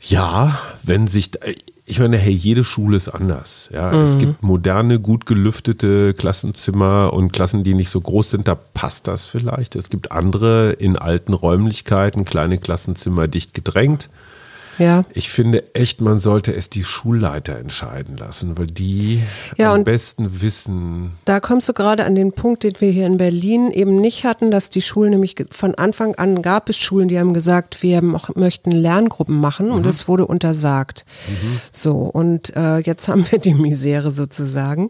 Ja, 0.01 0.59
wenn 0.83 1.07
sich, 1.07 1.31
ich 1.85 1.99
meine, 1.99 2.17
hey, 2.17 2.33
jede 2.33 2.63
Schule 2.63 2.97
ist 2.97 3.07
anders. 3.07 3.69
Ja, 3.73 3.93
mhm. 3.93 4.03
es 4.03 4.17
gibt 4.17 4.43
moderne, 4.43 4.99
gut 4.99 5.25
gelüftete 5.25 6.13
Klassenzimmer 6.13 7.13
und 7.13 7.31
Klassen, 7.31 7.63
die 7.63 7.73
nicht 7.73 7.89
so 7.89 8.01
groß 8.01 8.31
sind, 8.31 8.47
da 8.47 8.55
passt 8.55 9.07
das 9.07 9.25
vielleicht. 9.25 9.75
Es 9.75 9.89
gibt 9.89 10.11
andere 10.11 10.71
in 10.73 10.97
alten 10.97 11.33
Räumlichkeiten, 11.33 12.25
kleine 12.25 12.57
Klassenzimmer 12.57 13.27
dicht 13.29 13.53
gedrängt. 13.53 14.09
Ja. 14.77 15.03
Ich 15.13 15.29
finde 15.29 15.63
echt, 15.73 16.01
man 16.01 16.19
sollte 16.19 16.53
es 16.53 16.69
die 16.69 16.83
Schulleiter 16.83 17.57
entscheiden 17.57 18.17
lassen, 18.17 18.57
weil 18.57 18.67
die 18.67 19.21
ja, 19.57 19.73
am 19.73 19.83
besten 19.83 20.41
wissen. 20.41 21.11
Da 21.25 21.39
kommst 21.39 21.69
du 21.69 21.73
gerade 21.73 22.05
an 22.05 22.15
den 22.15 22.33
Punkt, 22.33 22.63
den 22.63 22.73
wir 22.79 22.91
hier 22.91 23.05
in 23.05 23.17
Berlin 23.17 23.71
eben 23.71 24.01
nicht 24.01 24.23
hatten, 24.23 24.51
dass 24.51 24.69
die 24.69 24.81
Schulen 24.81 25.11
nämlich 25.11 25.35
von 25.51 25.75
Anfang 25.75 26.15
an 26.15 26.41
gab 26.41 26.69
es 26.69 26.77
Schulen, 26.77 27.07
die 27.07 27.19
haben 27.19 27.33
gesagt, 27.33 27.83
wir 27.83 28.01
möchten 28.01 28.71
Lerngruppen 28.71 29.39
machen 29.39 29.67
mhm. 29.67 29.73
und 29.73 29.85
es 29.85 30.07
wurde 30.07 30.25
untersagt. 30.25 31.05
Mhm. 31.27 31.59
So, 31.71 31.93
und 31.93 32.55
äh, 32.55 32.79
jetzt 32.79 33.07
haben 33.13 33.25
wir 33.29 33.39
die 33.39 33.53
Misere 33.53 34.11
sozusagen. 34.11 34.89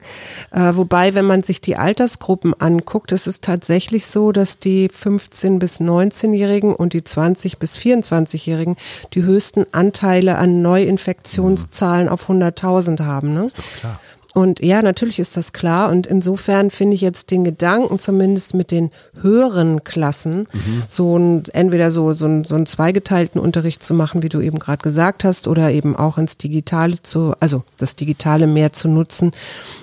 Äh, 0.52 0.76
wobei, 0.76 1.14
wenn 1.14 1.26
man 1.26 1.44
sich 1.44 1.62
die 1.62 1.76
Altersgruppen 1.76 2.54
anguckt, 2.60 3.12
ist 3.12 3.28
es 3.28 3.42
tatsächlich 3.42 4.06
so, 4.06 4.32
dass 4.32 4.60
die 4.60 4.90
15- 4.90 5.60
bis 5.60 5.80
19-Jährigen 5.80 6.74
und 6.74 6.94
die 6.94 7.02
20- 7.02 7.58
bis 7.58 7.78
24-Jährigen 7.78 8.76
die 9.14 9.24
höchsten 9.24 9.73
Anteile 9.74 10.38
an 10.38 10.62
Neuinfektionszahlen 10.62 12.10
auf 12.10 12.30
100.000 12.30 13.04
haben. 13.04 13.34
Ne? 13.34 13.46
Ist 13.46 13.60
doch 13.60 13.64
klar. 13.80 14.00
Und 14.34 14.62
ja, 14.62 14.82
natürlich 14.82 15.20
ist 15.20 15.38
das 15.38 15.54
klar. 15.54 15.92
Und 15.92 16.08
insofern 16.08 16.72
finde 16.72 16.96
ich 16.96 17.02
jetzt 17.02 17.30
den 17.30 17.44
Gedanken, 17.44 18.00
zumindest 18.00 18.56
mit 18.56 18.72
den 18.72 18.90
höheren 19.22 19.84
Klassen, 19.84 20.48
mhm. 20.52 20.84
so 20.88 21.18
ein, 21.18 21.44
entweder 21.54 21.92
so, 21.92 22.14
so, 22.14 22.26
ein, 22.26 22.44
so 22.44 22.56
einen 22.56 22.66
zweigeteilten 22.66 23.40
Unterricht 23.40 23.84
zu 23.84 23.94
machen, 23.94 24.24
wie 24.24 24.30
du 24.30 24.42
eben 24.42 24.58
gerade 24.58 24.82
gesagt 24.82 25.24
hast, 25.24 25.48
oder 25.48 25.70
eben 25.72 25.96
auch 25.96 26.18
ins 26.18 26.38
Digitale 26.38 27.02
zu, 27.04 27.36
also 27.40 27.64
das 27.78 27.96
Digitale 27.96 28.48
mehr 28.48 28.74
zu 28.74 28.88
nutzen, 28.88 29.32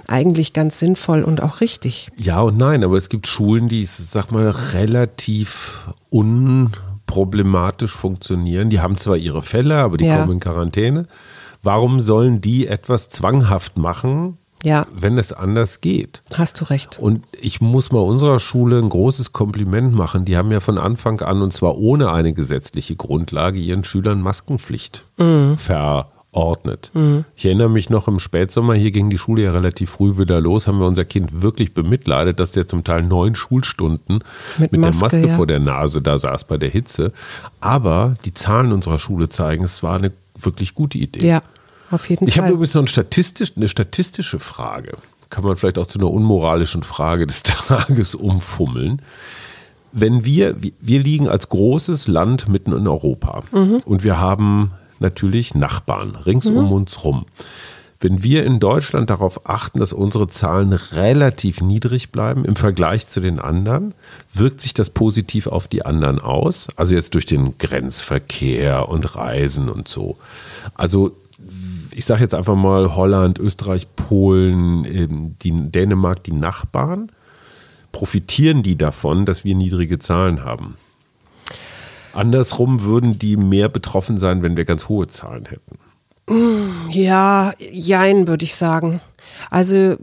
eigentlich 0.08 0.52
ganz 0.52 0.80
sinnvoll 0.80 1.22
und 1.22 1.42
auch 1.42 1.60
richtig. 1.60 2.10
Ja 2.16 2.40
und 2.40 2.58
nein, 2.58 2.82
aber 2.82 2.96
es 2.96 3.08
gibt 3.08 3.28
Schulen, 3.28 3.68
die, 3.68 3.86
sag 3.86 4.32
mal, 4.32 4.50
relativ 4.50 5.84
un 6.10 6.72
problematisch 7.10 7.92
funktionieren. 7.92 8.70
Die 8.70 8.80
haben 8.80 8.96
zwar 8.96 9.16
ihre 9.16 9.42
Fälle, 9.42 9.78
aber 9.78 9.96
die 9.96 10.06
ja. 10.06 10.18
kommen 10.18 10.34
in 10.34 10.40
Quarantäne. 10.40 11.06
Warum 11.62 12.00
sollen 12.00 12.40
die 12.40 12.68
etwas 12.68 13.08
zwanghaft 13.10 13.76
machen, 13.76 14.38
ja. 14.62 14.86
wenn 14.94 15.18
es 15.18 15.32
anders 15.32 15.80
geht? 15.80 16.22
Hast 16.34 16.60
du 16.60 16.64
recht. 16.64 16.98
Und 16.98 17.24
ich 17.38 17.60
muss 17.60 17.92
mal 17.92 18.00
unserer 18.00 18.38
Schule 18.38 18.78
ein 18.78 18.88
großes 18.88 19.32
Kompliment 19.32 19.92
machen. 19.92 20.24
Die 20.24 20.36
haben 20.36 20.52
ja 20.52 20.60
von 20.60 20.78
Anfang 20.78 21.20
an, 21.20 21.42
und 21.42 21.52
zwar 21.52 21.76
ohne 21.76 22.12
eine 22.12 22.32
gesetzliche 22.32 22.96
Grundlage, 22.96 23.58
ihren 23.58 23.84
Schülern 23.84 24.22
Maskenpflicht 24.22 25.02
mhm. 25.18 25.58
ver 25.58 26.06
ordnet. 26.32 26.90
Mhm. 26.94 27.24
Ich 27.34 27.44
erinnere 27.44 27.68
mich 27.70 27.90
noch 27.90 28.06
im 28.06 28.18
Spätsommer, 28.18 28.74
hier 28.74 28.92
ging 28.92 29.10
die 29.10 29.18
Schule 29.18 29.42
ja 29.42 29.52
relativ 29.52 29.90
früh 29.90 30.18
wieder 30.18 30.40
los, 30.40 30.66
haben 30.66 30.78
wir 30.78 30.86
unser 30.86 31.04
Kind 31.04 31.42
wirklich 31.42 31.74
bemitleidet, 31.74 32.38
dass 32.38 32.52
der 32.52 32.68
zum 32.68 32.84
Teil 32.84 33.02
neun 33.02 33.34
Schulstunden 33.34 34.22
mit, 34.58 34.72
mit 34.72 34.80
Maske, 34.80 34.98
der 34.98 35.02
Maske 35.02 35.28
ja. 35.28 35.36
vor 35.36 35.46
der 35.46 35.58
Nase 35.58 36.00
da 36.02 36.18
saß 36.18 36.44
bei 36.44 36.56
der 36.56 36.70
Hitze. 36.70 37.12
Aber 37.60 38.14
die 38.24 38.34
Zahlen 38.34 38.72
unserer 38.72 38.98
Schule 38.98 39.28
zeigen, 39.28 39.64
es 39.64 39.82
war 39.82 39.96
eine 39.96 40.12
wirklich 40.38 40.74
gute 40.74 40.98
Idee. 40.98 41.26
Ja, 41.26 41.42
auf 41.90 42.08
jeden 42.08 42.28
ich 42.28 42.34
Fall. 42.34 42.44
Ich 42.44 42.46
habe 42.46 42.54
übrigens 42.54 42.74
noch 42.74 42.82
ein 42.82 42.88
statistisch, 42.88 43.52
eine 43.56 43.68
statistische 43.68 44.38
Frage. 44.38 44.98
Kann 45.30 45.44
man 45.44 45.56
vielleicht 45.56 45.78
auch 45.78 45.86
zu 45.86 45.98
einer 45.98 46.10
unmoralischen 46.10 46.84
Frage 46.84 47.26
des 47.26 47.42
Tages 47.42 48.14
umfummeln 48.14 49.02
wenn 49.92 50.24
wir, 50.24 50.54
wir 50.60 51.00
liegen 51.00 51.28
als 51.28 51.48
großes 51.48 52.06
Land 52.06 52.48
mitten 52.48 52.72
in 52.72 52.86
Europa 52.86 53.42
mhm. 53.50 53.82
und 53.84 54.04
wir 54.04 54.20
haben 54.20 54.70
natürlich 55.00 55.54
Nachbarn 55.54 56.14
rings 56.14 56.50
mhm. 56.50 56.58
um 56.58 56.72
uns 56.72 57.04
rum. 57.04 57.26
Wenn 58.02 58.22
wir 58.22 58.46
in 58.46 58.60
Deutschland 58.60 59.10
darauf 59.10 59.46
achten, 59.46 59.78
dass 59.78 59.92
unsere 59.92 60.26
Zahlen 60.26 60.72
relativ 60.72 61.60
niedrig 61.60 62.10
bleiben 62.10 62.46
im 62.46 62.56
Vergleich 62.56 63.06
zu 63.08 63.20
den 63.20 63.38
anderen, 63.38 63.92
wirkt 64.32 64.62
sich 64.62 64.72
das 64.72 64.88
positiv 64.88 65.46
auf 65.46 65.68
die 65.68 65.84
anderen 65.84 66.18
aus. 66.18 66.68
Also 66.76 66.94
jetzt 66.94 67.12
durch 67.12 67.26
den 67.26 67.58
Grenzverkehr 67.58 68.88
und 68.88 69.16
Reisen 69.16 69.68
und 69.68 69.86
so. 69.86 70.16
Also 70.74 71.14
ich 71.92 72.06
sage 72.06 72.22
jetzt 72.22 72.34
einfach 72.34 72.54
mal 72.54 72.94
Holland, 72.96 73.38
Österreich, 73.38 73.86
Polen, 73.96 74.86
ähm, 74.86 75.36
die 75.42 75.52
Dänemark, 75.70 76.24
die 76.24 76.32
Nachbarn. 76.32 77.12
Profitieren 77.92 78.62
die 78.62 78.78
davon, 78.78 79.26
dass 79.26 79.44
wir 79.44 79.54
niedrige 79.54 79.98
Zahlen 79.98 80.44
haben? 80.44 80.76
Andersrum 82.12 82.82
würden 82.82 83.18
die 83.18 83.36
mehr 83.36 83.68
betroffen 83.68 84.18
sein, 84.18 84.42
wenn 84.42 84.56
wir 84.56 84.64
ganz 84.64 84.88
hohe 84.88 85.06
Zahlen 85.08 85.46
hätten. 85.46 85.78
Ja, 86.90 87.52
jein, 87.58 88.28
würde 88.28 88.44
ich 88.44 88.54
sagen. 88.54 89.00
Also 89.48 89.96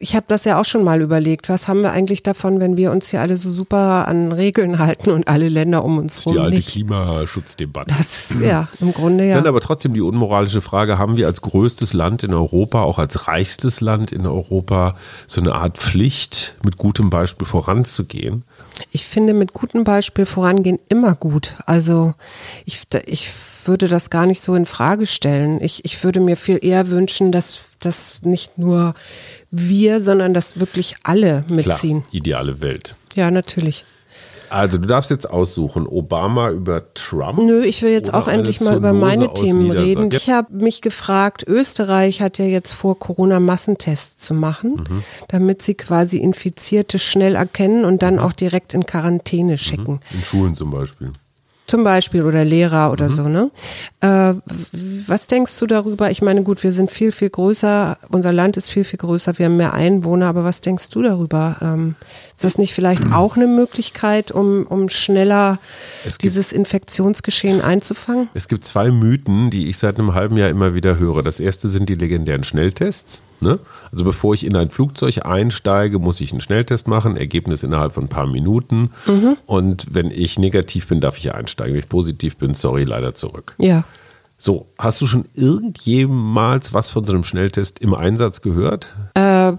ich 0.00 0.16
habe 0.16 0.24
das 0.28 0.44
ja 0.44 0.60
auch 0.60 0.64
schon 0.64 0.82
mal 0.82 1.00
überlegt. 1.00 1.48
Was 1.48 1.68
haben 1.68 1.82
wir 1.82 1.92
eigentlich 1.92 2.22
davon, 2.22 2.60
wenn 2.60 2.76
wir 2.76 2.90
uns 2.90 3.10
hier 3.10 3.20
alle 3.20 3.36
so 3.36 3.50
super 3.50 4.08
an 4.08 4.32
Regeln 4.32 4.78
halten 4.78 5.10
und 5.10 5.28
alle 5.28 5.48
Länder 5.48 5.84
um 5.84 5.98
uns 5.98 6.20
herum 6.20 6.32
Die 6.34 6.40
alte 6.40 6.56
nicht? 6.56 6.70
Klimaschutzdebatte. 6.70 7.94
Das 7.96 8.30
ist 8.30 8.40
ja 8.40 8.68
im 8.80 8.92
Grunde 8.92 9.26
ja. 9.26 9.34
Dann 9.34 9.46
aber 9.46 9.60
trotzdem 9.60 9.94
die 9.94 10.00
unmoralische 10.00 10.60
Frage, 10.60 10.98
haben 10.98 11.16
wir 11.16 11.26
als 11.26 11.42
größtes 11.42 11.92
Land 11.92 12.22
in 12.22 12.34
Europa, 12.34 12.82
auch 12.82 12.98
als 12.98 13.28
reichstes 13.28 13.80
Land 13.80 14.12
in 14.12 14.26
Europa, 14.26 14.96
so 15.26 15.40
eine 15.40 15.54
Art 15.54 15.78
Pflicht, 15.78 16.56
mit 16.64 16.78
gutem 16.78 17.10
Beispiel 17.10 17.46
voranzugehen? 17.46 18.44
Ich 18.92 19.06
finde 19.06 19.34
mit 19.34 19.52
gutem 19.52 19.84
Beispiel 19.84 20.24
vorangehen 20.24 20.78
immer 20.88 21.14
gut. 21.14 21.56
Also 21.66 22.14
ich, 22.64 22.80
ich 23.06 23.32
würde 23.68 23.86
das 23.86 24.10
gar 24.10 24.26
nicht 24.26 24.40
so 24.40 24.54
in 24.54 24.66
Frage 24.66 25.06
stellen. 25.06 25.62
Ich, 25.62 25.84
ich 25.84 26.02
würde 26.02 26.20
mir 26.20 26.36
viel 26.36 26.58
eher 26.60 26.90
wünschen, 26.90 27.30
dass, 27.30 27.60
dass 27.78 28.22
nicht 28.22 28.58
nur 28.58 28.94
wir, 29.50 30.00
sondern 30.00 30.34
dass 30.34 30.58
wirklich 30.58 30.96
alle 31.04 31.44
mitziehen. 31.48 32.00
Klar, 32.00 32.14
ideale 32.14 32.60
Welt. 32.60 32.96
Ja, 33.14 33.30
natürlich. 33.30 33.84
Also 34.50 34.78
du 34.78 34.86
darfst 34.86 35.10
jetzt 35.10 35.28
aussuchen, 35.28 35.86
Obama 35.86 36.50
über 36.50 36.94
Trump. 36.94 37.38
Nö, 37.38 37.62
ich 37.62 37.82
will 37.82 37.90
jetzt 37.90 38.12
auch 38.14 38.28
endlich 38.28 38.60
mal 38.60 38.76
über 38.76 38.92
meine 38.92 39.32
Themen 39.34 39.70
reden. 39.70 40.08
Ich 40.12 40.30
habe 40.30 40.54
mich 40.54 40.80
gefragt, 40.80 41.44
Österreich 41.46 42.20
hat 42.20 42.38
ja 42.38 42.46
jetzt 42.46 42.72
vor, 42.72 42.98
Corona-Massentests 42.98 44.24
zu 44.24 44.34
machen, 44.34 44.86
mhm. 44.88 45.04
damit 45.28 45.62
sie 45.62 45.74
quasi 45.74 46.18
Infizierte 46.18 46.98
schnell 46.98 47.34
erkennen 47.34 47.84
und 47.84 48.02
dann 48.02 48.14
mhm. 48.14 48.20
auch 48.20 48.32
direkt 48.32 48.74
in 48.74 48.86
Quarantäne 48.86 49.52
mhm. 49.52 49.58
schicken. 49.58 50.00
In 50.12 50.24
Schulen 50.24 50.54
zum 50.54 50.70
Beispiel. 50.70 51.12
Zum 51.68 51.84
Beispiel 51.84 52.24
oder 52.24 52.44
Lehrer 52.44 52.90
oder 52.90 53.08
mhm. 53.08 53.12
so, 53.12 53.28
ne? 53.28 53.50
Äh, 54.00 54.34
was 55.06 55.26
denkst 55.26 55.56
du 55.58 55.66
darüber? 55.66 56.10
Ich 56.10 56.22
meine, 56.22 56.42
gut, 56.42 56.62
wir 56.62 56.72
sind 56.72 56.90
viel, 56.90 57.12
viel 57.12 57.30
größer, 57.30 57.98
unser 58.08 58.32
Land 58.32 58.56
ist 58.56 58.70
viel, 58.70 58.84
viel 58.84 58.98
größer, 58.98 59.38
wir 59.38 59.46
haben 59.46 59.56
mehr 59.56 59.74
Einwohner, 59.74 60.26
aber 60.26 60.44
was 60.44 60.62
denkst 60.62 60.88
du 60.88 61.02
darüber? 61.02 61.56
Ähm, 61.60 61.94
ist 62.32 62.42
das 62.42 62.58
nicht 62.58 62.72
vielleicht 62.72 63.04
mhm. 63.04 63.12
auch 63.12 63.36
eine 63.36 63.46
Möglichkeit, 63.46 64.30
um, 64.30 64.66
um 64.66 64.88
schneller 64.88 65.58
gibt, 66.04 66.22
dieses 66.22 66.52
Infektionsgeschehen 66.52 67.60
einzufangen? 67.60 68.28
Es 68.32 68.48
gibt 68.48 68.64
zwei 68.64 68.90
Mythen, 68.90 69.50
die 69.50 69.68
ich 69.68 69.76
seit 69.78 69.98
einem 69.98 70.14
halben 70.14 70.36
Jahr 70.36 70.48
immer 70.48 70.74
wieder 70.74 70.98
höre. 70.98 71.22
Das 71.22 71.38
erste 71.38 71.68
sind 71.68 71.88
die 71.88 71.94
legendären 71.94 72.44
Schnelltests. 72.44 73.22
Ne? 73.40 73.58
Also 73.92 74.04
bevor 74.04 74.34
ich 74.34 74.44
in 74.44 74.56
ein 74.56 74.70
Flugzeug 74.70 75.24
einsteige, 75.24 75.98
muss 75.98 76.20
ich 76.20 76.32
einen 76.32 76.40
Schnelltest 76.40 76.88
machen, 76.88 77.16
Ergebnis 77.16 77.62
innerhalb 77.62 77.92
von 77.92 78.04
ein 78.04 78.08
paar 78.08 78.26
Minuten. 78.26 78.90
Mhm. 79.06 79.36
Und 79.46 79.86
wenn 79.90 80.10
ich 80.10 80.38
negativ 80.38 80.88
bin, 80.88 81.00
darf 81.00 81.18
ich 81.18 81.34
einsteigen. 81.34 81.74
Wenn 81.74 81.80
ich 81.80 81.88
positiv 81.88 82.36
bin, 82.36 82.54
sorry, 82.54 82.84
leider 82.84 83.14
zurück. 83.14 83.54
Ja. 83.58 83.84
So, 84.38 84.66
hast 84.78 85.00
du 85.00 85.06
schon 85.06 85.24
irgendjemals 85.34 86.72
was 86.72 86.88
von 86.90 87.04
so 87.04 87.12
einem 87.12 87.24
Schnelltest 87.24 87.80
im 87.80 87.92
Einsatz 87.94 88.40
gehört? 88.40 88.86
Äh, 89.14 89.54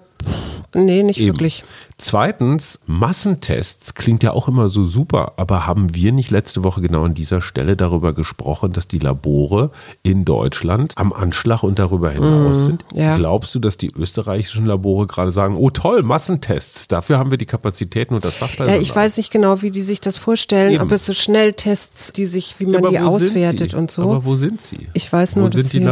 Nee, 0.73 1.03
nicht 1.03 1.19
Eben. 1.19 1.27
wirklich. 1.33 1.63
Zweitens, 1.97 2.79
Massentests 2.85 3.93
klingt 3.93 4.23
ja 4.23 4.31
auch 4.31 4.47
immer 4.47 4.69
so 4.69 4.85
super, 4.85 5.33
aber 5.37 5.67
haben 5.67 5.93
wir 5.95 6.11
nicht 6.13 6.31
letzte 6.31 6.63
Woche 6.63 6.79
genau 6.79 7.03
an 7.03 7.13
dieser 7.13 7.41
Stelle 7.41 7.75
darüber 7.75 8.13
gesprochen, 8.13 8.71
dass 8.71 8.87
die 8.87 8.99
Labore 8.99 9.71
in 10.03 10.23
Deutschland 10.25 10.93
am 10.95 11.11
Anschlag 11.11 11.63
und 11.63 11.77
darüber 11.79 12.09
hinaus 12.11 12.63
sind? 12.63 12.85
Mhm, 12.93 12.97
ja. 12.99 13.15
Glaubst 13.17 13.53
du, 13.55 13.59
dass 13.59 13.77
die 13.77 13.91
österreichischen 13.91 14.65
Labore 14.65 15.07
gerade 15.07 15.31
sagen, 15.31 15.55
oh 15.57 15.69
toll, 15.71 16.03
Massentests, 16.03 16.87
dafür 16.87 17.17
haben 17.17 17.31
wir 17.31 17.37
die 17.37 17.45
Kapazitäten 17.45 18.13
und 18.13 18.23
das 18.23 18.35
Fachpersonal? 18.35 18.75
Ja, 18.75 18.81
ich 18.81 18.95
weiß 18.95 19.17
nicht 19.17 19.31
genau, 19.31 19.61
wie 19.61 19.71
die 19.71 19.81
sich 19.81 19.99
das 19.99 20.17
vorstellen, 20.17 20.71
Eben. 20.73 20.83
ob 20.83 20.91
es 20.91 21.05
so 21.05 21.13
Schnelltests, 21.13 22.13
die 22.13 22.27
sich, 22.27 22.55
wie 22.59 22.65
man 22.65 22.77
aber 22.77 22.89
die 22.89 22.95
wo 23.03 23.17
sind 23.17 23.29
auswertet 23.31 23.73
und 23.73 23.91
so. 23.91 24.03
Aber 24.03 24.23
wo 24.23 24.35
sind 24.35 24.61
sie? 24.61 24.87
Ich 24.93 25.11
weiß 25.11 25.35
wo 25.35 25.41
nur, 25.41 25.49
dass 25.49 25.61
sind 25.61 25.73
die 25.73 25.77
sie- 25.79 25.83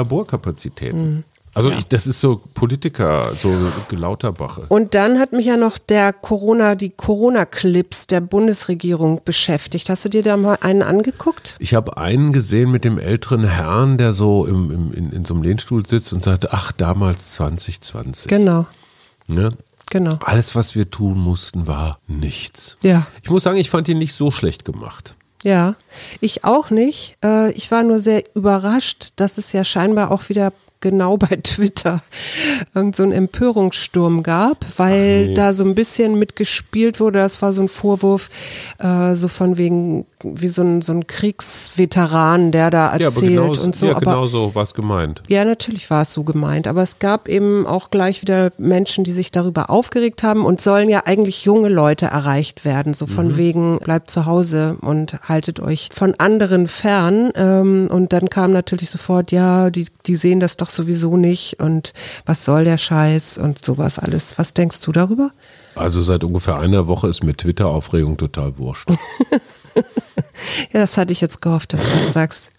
Mhm. 0.93 1.23
Also 1.57 1.71
ich, 1.71 1.87
das 1.87 2.05
ist 2.05 2.21
so 2.21 2.39
Politiker, 2.53 3.33
so 3.41 3.51
Gelauterbache. 3.89 4.65
Und 4.69 4.93
dann 4.93 5.17
hat 5.19 5.31
mich 5.31 5.47
ja 5.47 5.57
noch 5.57 5.77
der 5.79 6.13
Corona, 6.13 6.75
die 6.75 6.91
Corona-Clips 6.91 8.05
der 8.07 8.21
Bundesregierung 8.21 9.21
beschäftigt. 9.25 9.89
Hast 9.89 10.05
du 10.05 10.09
dir 10.09 10.21
da 10.23 10.37
mal 10.37 10.57
einen 10.61 10.83
angeguckt? 10.83 11.55
Ich 11.59 11.73
habe 11.73 11.97
einen 11.97 12.31
gesehen 12.31 12.69
mit 12.71 12.83
dem 12.83 12.99
älteren 12.99 13.43
Herrn, 13.43 13.97
der 13.97 14.11
so 14.13 14.45
im, 14.45 14.69
im, 14.71 14.93
in, 14.93 15.11
in 15.11 15.25
so 15.25 15.33
einem 15.33 15.43
Lehnstuhl 15.43 15.85
sitzt 15.85 16.13
und 16.13 16.23
sagt, 16.23 16.53
ach, 16.53 16.71
damals 16.71 17.33
2020. 17.33 18.27
Genau, 18.29 18.65
Ne? 19.27 19.51
genau. 19.89 20.19
Alles, 20.23 20.53
was 20.55 20.75
wir 20.75 20.89
tun 20.91 21.17
mussten, 21.19 21.65
war 21.67 21.97
nichts. 22.07 22.77
Ja. 22.81 23.07
Ich 23.23 23.29
muss 23.29 23.43
sagen, 23.43 23.57
ich 23.57 23.69
fand 23.69 23.87
ihn 23.89 23.97
nicht 23.97 24.13
so 24.13 24.29
schlecht 24.31 24.63
gemacht. 24.63 25.15
Ja, 25.43 25.75
ich 26.21 26.43
auch 26.43 26.69
nicht. 26.69 27.17
Äh, 27.23 27.51
Ich 27.53 27.71
war 27.71 27.83
nur 27.83 27.99
sehr 27.99 28.23
überrascht, 28.35 29.09
dass 29.15 29.37
es 29.37 29.53
ja 29.53 29.63
scheinbar 29.63 30.11
auch 30.11 30.29
wieder 30.29 30.51
genau 30.79 31.17
bei 31.17 31.37
Twitter 31.43 32.01
irgend 32.75 32.95
so 32.95 33.03
einen 33.03 33.11
Empörungssturm 33.11 34.23
gab, 34.23 34.65
weil 34.77 35.27
nee. 35.27 35.33
da 35.33 35.53
so 35.53 35.63
ein 35.63 35.75
bisschen 35.75 36.19
mitgespielt 36.19 36.99
wurde. 36.99 37.19
Das 37.19 37.41
war 37.41 37.53
so 37.53 37.61
ein 37.61 37.67
Vorwurf, 37.67 38.29
äh, 38.79 39.15
so 39.15 39.27
von 39.27 39.57
wegen 39.57 40.05
wie 40.23 40.47
so 40.47 40.63
ein, 40.63 40.81
so 40.81 40.93
ein 40.93 41.05
Kriegsveteran, 41.67 42.51
der 42.51 42.71
da 42.71 42.95
Ja, 42.97 43.05
erzählt 43.05 43.31
genau, 43.53 43.61
und 43.61 43.75
so. 43.75 43.85
ja, 43.87 43.91
aber 43.95 43.99
genau 44.01 44.27
so 44.27 44.55
war 44.55 44.63
es 44.63 44.73
gemeint. 44.73 45.21
Ja, 45.27 45.45
natürlich 45.45 45.89
war 45.89 46.01
es 46.03 46.13
so 46.13 46.23
gemeint, 46.23 46.67
aber 46.67 46.81
es 46.83 46.99
gab 46.99 47.27
eben 47.27 47.65
auch 47.67 47.91
gleich 47.91 48.21
wieder 48.21 48.51
Menschen, 48.57 49.03
die 49.03 49.11
sich 49.11 49.31
darüber 49.31 49.69
aufgeregt 49.69 50.23
haben 50.23 50.45
und 50.45 50.61
sollen 50.61 50.89
ja 50.89 51.03
eigentlich 51.05 51.45
junge 51.45 51.69
Leute 51.69 52.07
erreicht 52.07 52.65
werden, 52.65 52.93
so 52.93 53.05
von 53.05 53.27
Mhm. 53.29 53.37
wegen 53.37 53.79
bleibt 53.79 54.09
zu 54.09 54.25
Hause 54.25 54.77
und 54.81 55.19
haltet 55.27 55.59
euch 55.59 55.89
von 55.93 56.15
anderen 56.17 56.67
fern. 56.67 57.31
Ähm, 57.35 57.87
und 57.91 58.13
dann 58.13 58.29
kam 58.29 58.51
natürlich 58.51 58.89
sofort, 58.89 59.31
ja, 59.31 59.69
die, 59.69 59.85
die 60.05 60.15
sehen 60.15 60.39
das 60.39 60.57
doch 60.57 60.66
sowieso 60.69 61.17
nicht 61.17 61.59
und 61.59 61.93
was 62.25 62.45
soll 62.45 62.63
der 62.63 62.77
Scheiß 62.77 63.37
und 63.37 63.63
sowas 63.63 63.99
alles. 63.99 64.37
Was 64.37 64.53
denkst 64.53 64.79
du 64.81 64.91
darüber? 64.91 65.31
Also 65.75 66.01
seit 66.01 66.23
ungefähr 66.23 66.57
einer 66.57 66.87
Woche 66.87 67.07
ist 67.07 67.23
mir 67.23 67.35
Twitter-Aufregung 67.35 68.17
total 68.17 68.57
wurscht. 68.57 68.89
Ja, 70.73 70.81
das 70.81 70.97
hatte 70.97 71.11
ich 71.11 71.21
jetzt 71.21 71.41
gehofft, 71.41 71.73
dass 71.73 71.83
du 71.83 71.97
das 71.97 72.13
sagst. 72.13 72.51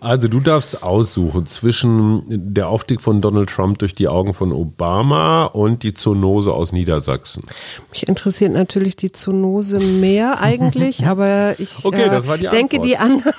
Also 0.00 0.28
du 0.28 0.40
darfst 0.40 0.82
aussuchen 0.82 1.46
zwischen 1.46 2.22
der 2.28 2.68
Aufstieg 2.68 3.00
von 3.00 3.20
Donald 3.20 3.48
Trump 3.48 3.78
durch 3.78 3.94
die 3.94 4.08
Augen 4.08 4.34
von 4.34 4.52
Obama 4.52 5.44
und 5.44 5.82
die 5.82 5.94
Zoonose 5.94 6.52
aus 6.52 6.72
Niedersachsen. 6.72 7.44
Mich 7.90 8.08
interessiert 8.08 8.52
natürlich 8.52 8.96
die 8.96 9.12
Zoonose 9.12 9.78
mehr 9.78 10.40
eigentlich, 10.40 11.06
aber 11.06 11.58
ich 11.58 11.84
Okay, 11.84 12.02
äh, 12.02 12.38
die 12.38 12.48
denke, 12.48 12.80
die 12.80 12.96
anderen 12.96 13.34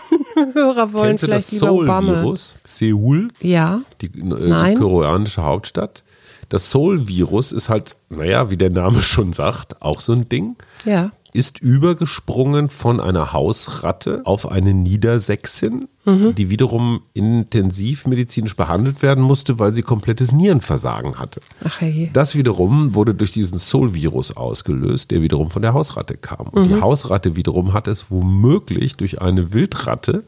Hörer 0.54 0.94
wollen 0.94 1.10
Kennst 1.18 1.24
du 1.24 1.28
vielleicht 1.28 1.46
das 1.48 1.52
lieber 1.52 1.72
Obama. 1.72 2.36
Seoul, 2.64 3.28
Ja, 3.42 3.82
die 4.02 4.08
äh, 4.08 4.24
Nein. 4.24 4.74
südkoreanische 4.78 5.44
Hauptstadt. 5.44 6.04
Das 6.50 6.72
Seoul-Virus 6.72 7.52
ist 7.52 7.68
halt, 7.70 7.96
naja, 8.10 8.50
wie 8.50 8.58
der 8.58 8.70
Name 8.70 9.02
schon 9.02 9.34
sagt, 9.34 9.82
auch 9.82 10.00
so 10.00 10.14
ein 10.14 10.28
Ding. 10.30 10.56
ja. 10.86 11.12
Ist 11.34 11.60
übergesprungen 11.60 12.70
von 12.70 13.00
einer 13.00 13.32
Hausratte 13.34 14.22
auf 14.24 14.50
eine 14.50 14.74
Niedersächsin, 14.74 15.88
Mhm. 16.08 16.34
die 16.36 16.50
wiederum 16.50 17.02
intensiv 17.14 18.08
medizinisch 18.08 18.56
behandelt 18.56 19.02
werden 19.02 19.22
musste, 19.24 19.60
weil 19.60 19.74
sie 19.74 19.82
komplettes 19.82 20.32
Nierenversagen 20.32 21.20
hatte. 21.20 21.42
Ach 21.66 21.82
je. 21.82 22.10
Das 22.14 22.34
wiederum 22.36 22.96
wurde 22.96 23.14
durch 23.14 23.32
diesen 23.32 23.60
Soul-Virus 23.60 24.36
ausgelöst, 24.38 25.12
der 25.12 25.22
wiederum 25.22 25.52
von 25.52 25.62
der 25.62 25.74
Hausratte 25.74 26.16
kam. 26.16 26.48
Und 26.48 26.64
Mhm. 26.64 26.76
die 26.76 26.82
Hausratte 26.82 27.36
wiederum 27.36 27.74
hat 27.74 27.88
es 27.90 28.10
womöglich 28.10 28.96
durch 28.96 29.22
eine 29.22 29.52
Wildratte, 29.52 30.24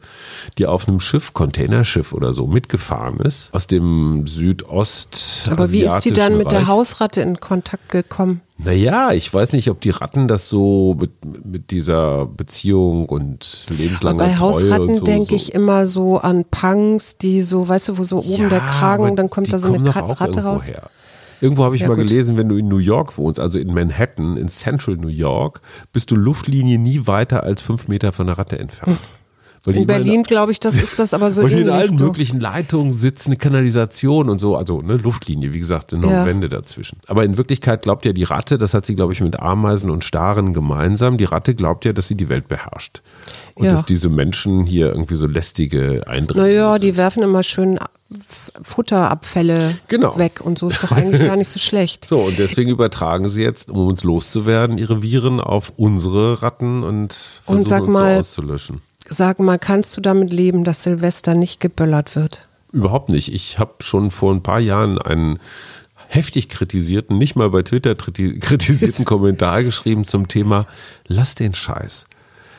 die 0.58 0.66
auf 0.66 0.86
einem 0.86 1.00
Schiff, 1.00 1.32
Containerschiff 1.32 2.12
oder 2.12 2.34
so, 2.34 2.46
mitgefahren 2.46 3.18
ist, 3.20 3.48
aus 3.54 3.66
dem 3.66 4.26
Südost. 4.26 5.48
Aber 5.50 5.72
wie 5.72 5.82
ist 5.84 6.00
die 6.04 6.12
dann 6.12 6.36
mit 6.36 6.50
der 6.52 6.60
Reich. 6.60 6.68
Hausratte 6.68 7.22
in 7.22 7.40
Kontakt 7.40 7.88
gekommen? 7.88 8.42
Naja, 8.64 9.12
ich 9.12 9.32
weiß 9.32 9.52
nicht, 9.52 9.70
ob 9.70 9.80
die 9.80 9.90
Ratten 9.90 10.28
das 10.28 10.48
so 10.48 10.96
mit, 10.98 11.10
mit 11.44 11.70
dieser 11.70 12.26
Beziehung 12.26 13.08
und 13.08 13.66
Aber 13.68 13.76
lebenslanger 13.78 14.18
bei 14.18 14.34
Treue 14.34 14.36
und 14.36 14.40
Hausratten 14.40 14.96
so, 14.96 15.04
denke 15.04 15.28
so. 15.30 15.36
ich 15.36 15.54
immer 15.54 15.86
so 15.86 16.18
an 16.18 16.44
Punks, 16.44 17.16
die 17.16 17.42
so, 17.42 17.68
weißt 17.68 17.88
du, 17.88 17.98
wo 17.98 18.04
so 18.04 18.18
oben 18.18 18.48
der 18.48 18.60
Kragen, 18.60 19.06
aber 19.06 19.16
dann 19.16 19.30
kommt 19.30 19.52
da 19.52 19.58
so 19.58 19.72
eine 19.72 19.94
Ratte 19.94 20.42
raus. 20.44 20.68
Her. 20.68 20.90
Irgendwo 21.40 21.64
habe 21.64 21.74
ich 21.74 21.82
Ja, 21.82 21.88
mal 21.88 21.96
gut. 21.96 22.06
gelesen, 22.08 22.36
wenn 22.36 22.48
du 22.50 22.56
in 22.58 22.68
New 22.68 22.76
York 22.78 23.16
wohnst, 23.16 23.40
also 23.40 23.58
in 23.58 23.72
Manhattan, 23.72 24.36
in 24.36 24.48
Central 24.48 24.96
New 24.96 25.08
York, 25.08 25.62
bist 25.92 26.10
du 26.10 26.16
Luftlinie 26.16 26.78
nie 26.78 27.06
weiter 27.06 27.42
als 27.44 27.62
fünf 27.62 27.88
Meter 27.88 28.12
von 28.12 28.26
der 28.26 28.36
Ratte 28.36 28.58
entfernt. 28.58 28.98
Weil 29.64 29.76
In 29.76 29.86
Berlin, 29.86 30.22
glaube 30.22 30.52
ich, 30.52 30.60
das 30.60 30.76
ist 30.82 30.98
das 30.98 31.12
aber 31.12 31.30
so 31.30 31.42
weil 31.42 31.52
in 31.52 31.68
allen 31.68 31.96
du. 31.98 32.04
möglichen 32.04 32.40
Leitungen 32.40 32.92
sitzt 32.94 33.26
eine 33.26 33.36
Kanalisation 33.36 34.30
und 34.30 34.38
so, 34.38 34.56
also 34.56 34.80
eine 34.80 34.96
Luftlinie, 34.96 35.52
wie 35.52 35.58
gesagt, 35.58 35.90
sind 35.90 36.00
noch 36.00 36.10
Ja. 36.10 36.24
Wände 36.24 36.48
dazwischen. 36.48 36.98
Aber 37.08 37.24
in 37.24 37.36
Wirklichkeit 37.36 37.82
glaubt 37.82 38.04
ja 38.06 38.12
die 38.14 38.24
Ratte, 38.24 38.56
das 38.56 38.72
hat 38.72 38.86
sie, 38.86 38.94
glaube 38.96 39.12
ich, 39.12 39.20
mit 39.20 39.38
Ameisen 39.38 39.90
und 39.90 40.02
Staren 40.04 40.54
gemeinsam, 40.54 41.18
die 41.18 41.24
Ratte 41.24 41.54
glaubt 41.54 41.84
ja, 41.84 41.92
dass 41.92 42.08
sie 42.08 42.14
die 42.14 42.28
Welt 42.30 42.48
beherrscht. 42.48 43.02
Und 43.54 43.66
Ja. 43.66 43.72
dass 43.72 43.84
diese 43.84 44.08
Menschen 44.08 44.64
hier 44.64 44.86
irgendwie 44.88 45.14
so 45.16 45.26
lästige 45.26 46.04
Eindrücke 46.06 46.40
Naja, 46.40 46.72
sind. 46.72 46.82
die 46.84 46.96
werfen 46.96 47.22
immer 47.22 47.42
schön 47.42 47.78
Futterabfälle 48.62 49.76
Genau. 49.88 50.18
weg 50.18 50.40
und 50.42 50.58
so 50.58 50.68
ist 50.68 50.82
doch 50.82 50.92
eigentlich 50.92 51.20
gar 51.26 51.36
nicht 51.36 51.50
so 51.50 51.58
schlecht. 51.58 52.04
So, 52.10 52.18
und 52.20 52.38
deswegen 52.38 52.70
übertragen 52.70 53.28
sie 53.28 53.42
jetzt, 53.42 53.70
um 53.70 53.86
uns 53.86 54.02
loszuwerden, 54.04 54.78
ihre 54.78 55.02
Viren 55.02 55.40
auf 55.40 55.72
unsere 55.76 56.42
Ratten 56.42 56.82
und 56.82 57.12
versuchen 57.12 57.58
Und 57.62 57.68
sag 57.68 57.82
uns 57.82 57.92
mal- 57.92 58.14
so 58.14 58.20
auszulöschen. 58.20 58.80
Sag 59.12 59.40
mal, 59.40 59.58
kannst 59.58 59.96
du 59.96 60.00
damit 60.00 60.32
leben, 60.32 60.62
dass 60.64 60.84
Silvester 60.84 61.34
nicht 61.34 61.58
geböllert 61.60 62.14
wird? 62.14 62.46
Überhaupt 62.72 63.10
nicht. 63.10 63.34
Ich 63.34 63.58
habe 63.58 63.74
schon 63.80 64.12
vor 64.12 64.32
ein 64.32 64.42
paar 64.42 64.60
Jahren 64.60 64.98
einen 64.98 65.40
heftig 66.06 66.48
kritisierten, 66.48 67.18
nicht 67.18 67.34
mal 67.34 67.50
bei 67.50 67.62
Twitter 67.62 67.94
kritisierten 68.40 69.04
Kommentar 69.04 69.64
geschrieben 69.64 70.04
zum 70.04 70.28
Thema 70.28 70.66
Lass 71.08 71.34
den 71.34 71.54
Scheiß. 71.54 72.06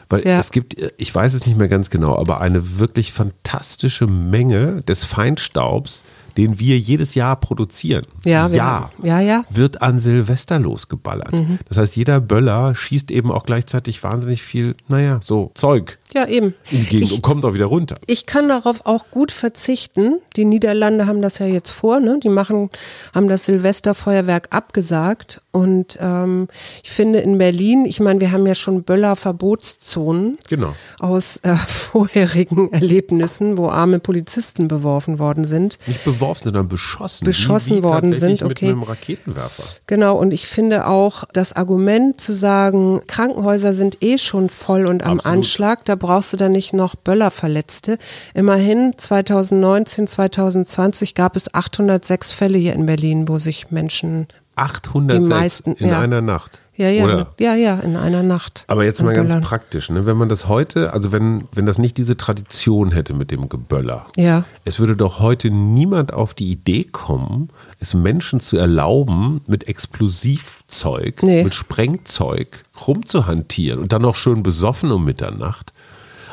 Weil 0.09 0.27
Ja. 0.27 0.41
es 0.41 0.51
gibt, 0.51 0.75
ich 0.97 1.15
weiß 1.15 1.33
es 1.33 1.45
nicht 1.45 1.57
mehr 1.57 1.69
ganz 1.69 1.89
genau, 1.89 2.17
aber 2.17 2.41
eine 2.41 2.79
wirklich 2.79 3.13
fantastische 3.13 4.07
Menge 4.07 4.81
des 4.81 5.05
Feinstaubs, 5.05 6.03
den 6.37 6.59
wir 6.59 6.77
jedes 6.77 7.15
Jahr 7.15 7.35
produzieren. 7.35 8.05
Ja, 8.25 8.49
wir- 8.51 8.57
ja. 8.57 8.91
ja, 9.03 9.19
ja. 9.19 9.43
wird 9.49 9.81
an 9.81 9.99
Silvester 9.99 10.59
losgeballert. 10.59 11.33
Mhm. 11.33 11.59
Das 11.67 11.77
heißt, 11.77 11.95
jeder 11.95 12.19
Böller 12.21 12.75
schießt 12.75 13.11
eben 13.11 13.31
auch 13.31 13.43
gleichzeitig 13.43 14.03
wahnsinnig 14.03 14.41
viel, 14.43 14.75
naja, 14.87 15.19
so 15.25 15.51
Zeug 15.55 15.97
Ja, 16.13 16.27
eben. 16.27 16.53
Gegend 16.69 16.93
Ich, 16.93 17.13
und 17.13 17.21
kommt 17.21 17.45
auch 17.45 17.53
wieder 17.53 17.65
runter. 17.65 17.95
ich 18.07 18.25
kann 18.25 18.49
darauf 18.49 18.85
auch 18.85 19.05
gut 19.11 19.31
verzichten. 19.31 20.15
Die 20.35 20.45
Niederlande 20.45 21.07
haben 21.07 21.21
das 21.21 21.39
ja 21.39 21.45
jetzt 21.45 21.69
vor, 21.69 21.99
ne? 21.99 22.19
Die 22.21 22.29
machen, 22.29 22.69
haben 23.15 23.27
das 23.27 23.45
Silvesterfeuerwerk 23.45 24.47
abgesagt. 24.51 25.41
Und 25.51 25.97
ähm, 26.01 26.47
ich 26.83 26.91
finde 26.91 27.19
in 27.19 27.37
Berlin, 27.37 27.85
ich 27.85 27.99
meine, 27.99 28.19
wir 28.19 28.31
haben 28.31 28.45
ja 28.45 28.55
schon 28.55 28.83
Böller-Verbotszonen 28.83 30.37
Genau. 30.49 30.73
aus 30.99 31.37
äh, 31.37 31.55
vorherigen 31.67 32.71
Erlebnissen, 32.71 33.57
wo 33.57 33.69
arme 33.69 33.99
Polizisten 33.99 34.67
beworfen 34.67 35.19
worden 35.19 35.45
sind. 35.45 35.77
Nicht 35.87 36.03
beworfen, 36.05 36.20
sondern 36.43 36.67
beschossen. 36.67 37.25
Beschossen 37.25 37.77
wie, 37.77 37.79
wie 37.79 37.83
worden 37.83 38.13
sind, 38.13 38.41
Mit 38.41 38.51
okay. 38.51 38.69
einem 38.69 38.83
Raketenwerfer. 38.83 39.63
Genau, 39.87 40.15
und 40.17 40.31
ich 40.31 40.47
finde 40.47 40.87
auch 40.87 41.25
das 41.33 41.53
Argument 41.53 42.21
zu 42.21 42.33
sagen, 42.33 43.01
Krankenhäuser 43.07 43.73
sind 43.73 44.01
eh 44.01 44.17
schon 44.17 44.49
voll 44.49 44.85
und 44.85 45.03
am 45.03 45.17
Absolut. 45.17 45.37
Anschlag, 45.37 45.85
da 45.85 45.95
brauchst 45.95 46.31
du 46.31 46.37
dann 46.37 46.53
nicht 46.53 46.73
noch 46.73 46.95
Böllerverletzte. 46.95 47.97
Immerhin 48.33 48.93
2019, 48.95 50.07
2020 50.07 51.15
gab 51.15 51.35
es 51.35 51.53
806 51.53 52.31
Fälle 52.31 52.57
hier 52.57 52.73
in 52.73 52.85
Berlin, 52.85 53.27
wo 53.27 53.37
sich 53.37 53.71
Menschen, 53.71 54.27
806 54.55 55.23
Die 55.23 55.29
meisten, 55.29 55.73
in 55.73 55.87
ja. 55.87 55.99
einer 55.99 56.21
Nacht. 56.21 56.60
Ja, 56.81 56.89
ja, 56.89 57.03
Oder? 57.05 57.27
ja, 57.39 57.55
ja, 57.55 57.79
in 57.79 57.95
einer 57.95 58.23
Nacht. 58.23 58.65
Aber 58.67 58.83
jetzt 58.85 59.01
mal 59.01 59.13
ganz 59.13 59.29
Böllern. 59.29 59.43
praktisch, 59.43 59.89
ne? 59.89 60.05
wenn 60.05 60.17
man 60.17 60.29
das 60.29 60.47
heute, 60.47 60.93
also 60.93 61.11
wenn, 61.11 61.47
wenn 61.53 61.65
das 61.65 61.77
nicht 61.77 61.97
diese 61.97 62.17
Tradition 62.17 62.91
hätte 62.91 63.13
mit 63.13 63.31
dem 63.31 63.47
Geböller, 63.49 64.05
Ja. 64.15 64.43
es 64.65 64.79
würde 64.79 64.95
doch 64.95 65.19
heute 65.19 65.49
niemand 65.51 66.13
auf 66.13 66.33
die 66.33 66.51
Idee 66.51 66.83
kommen, 66.83 67.49
es 67.79 67.93
Menschen 67.93 68.39
zu 68.39 68.57
erlauben, 68.57 69.41
mit 69.47 69.67
Explosivzeug, 69.67 71.23
Nee. 71.23 71.43
mit 71.43 71.53
Sprengzeug 71.53 72.63
rumzuhantieren 72.87 73.79
und 73.79 73.91
dann 73.91 74.01
noch 74.01 74.15
schön 74.15 74.43
besoffen 74.43 74.91
um 74.91 75.03
Mitternacht. 75.05 75.73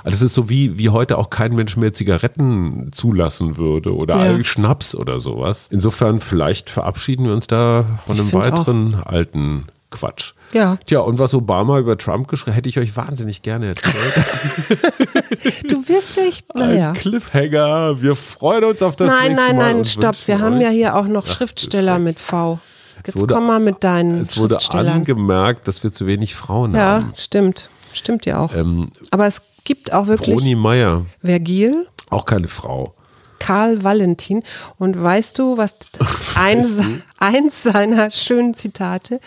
Also 0.04 0.10
das 0.14 0.22
ist 0.22 0.34
so 0.34 0.48
wie, 0.48 0.78
wie 0.78 0.90
heute 0.90 1.18
auch 1.18 1.28
kein 1.28 1.54
Mensch 1.54 1.76
mehr 1.76 1.92
Zigaretten 1.92 2.90
zulassen 2.92 3.56
würde 3.56 3.94
oder 3.94 4.36
Ja. 4.38 4.44
Schnaps 4.44 4.94
oder 4.94 5.18
sowas. 5.20 5.68
Insofern 5.70 6.20
vielleicht 6.20 6.70
verabschieden 6.70 7.26
wir 7.26 7.32
uns 7.32 7.48
da 7.48 7.84
von 8.06 8.14
Ich 8.16 8.22
einem 8.22 8.32
weiteren 8.32 8.94
alten 8.94 9.66
Quatsch. 9.90 10.32
Ja. 10.52 10.78
Tja, 10.86 11.00
und 11.00 11.18
was 11.18 11.32
Obama 11.34 11.78
über 11.78 11.96
Trump 11.96 12.28
geschrieben 12.28 12.54
hätte 12.54 12.68
ich 12.68 12.78
euch 12.78 12.96
wahnsinnig 12.96 13.42
gerne 13.42 13.68
erzählt. 13.68 14.14
Du 15.68 15.86
wirst 15.88 16.18
echt, 16.18 16.54
naja. 16.54 16.88
Ein 16.90 16.94
Cliffhanger. 16.94 18.00
Wir 18.02 18.16
freuen 18.16 18.64
uns 18.64 18.82
auf 18.82 18.96
das 18.96 19.08
Nein, 19.08 19.32
nächste 19.32 19.46
nein, 19.46 19.56
nein, 19.56 19.76
und 19.76 19.86
stopp. 19.86 20.16
Wir 20.26 20.40
haben 20.40 20.60
ja 20.60 20.68
hier 20.70 20.96
auch 20.96 21.06
noch 21.06 21.26
Schriftsteller 21.26 21.98
mit 21.98 22.18
V. 22.18 22.58
Jetzt 23.06 23.20
wurde- 23.20 23.34
komm 23.34 23.46
mal 23.46 23.60
mit 23.60 23.84
deinen 23.84 24.20
Es 24.22 24.36
wurde 24.36 24.58
angemerkt, 24.70 25.68
dass 25.68 25.82
wir 25.82 25.92
zu 25.92 26.06
wenig 26.06 26.34
Frauen 26.34 26.74
Ja, 26.74 26.80
haben. 26.80 27.12
stimmt. 27.16 27.70
Stimmt 27.92 28.26
ja 28.26 28.38
auch. 28.38 28.54
Ähm, 28.54 28.90
Aber 29.10 29.26
es 29.26 29.42
gibt 29.64 29.92
auch 29.92 30.06
wirklich 30.08 30.34
Broni 30.34 30.54
Meyer, 30.54 31.04
Vergil, 31.22 31.86
auch 32.10 32.24
keine 32.24 32.48
Frau. 32.48 32.94
Karl 33.38 33.84
Valentin. 33.84 34.42
Und 34.78 35.00
weißt 35.00 35.38
du, 35.38 35.56
was 35.56 35.74
eins, 36.36 36.80
eins 37.18 37.62
seiner 37.62 38.10
schönen 38.10 38.54
Zitate, 38.54 39.20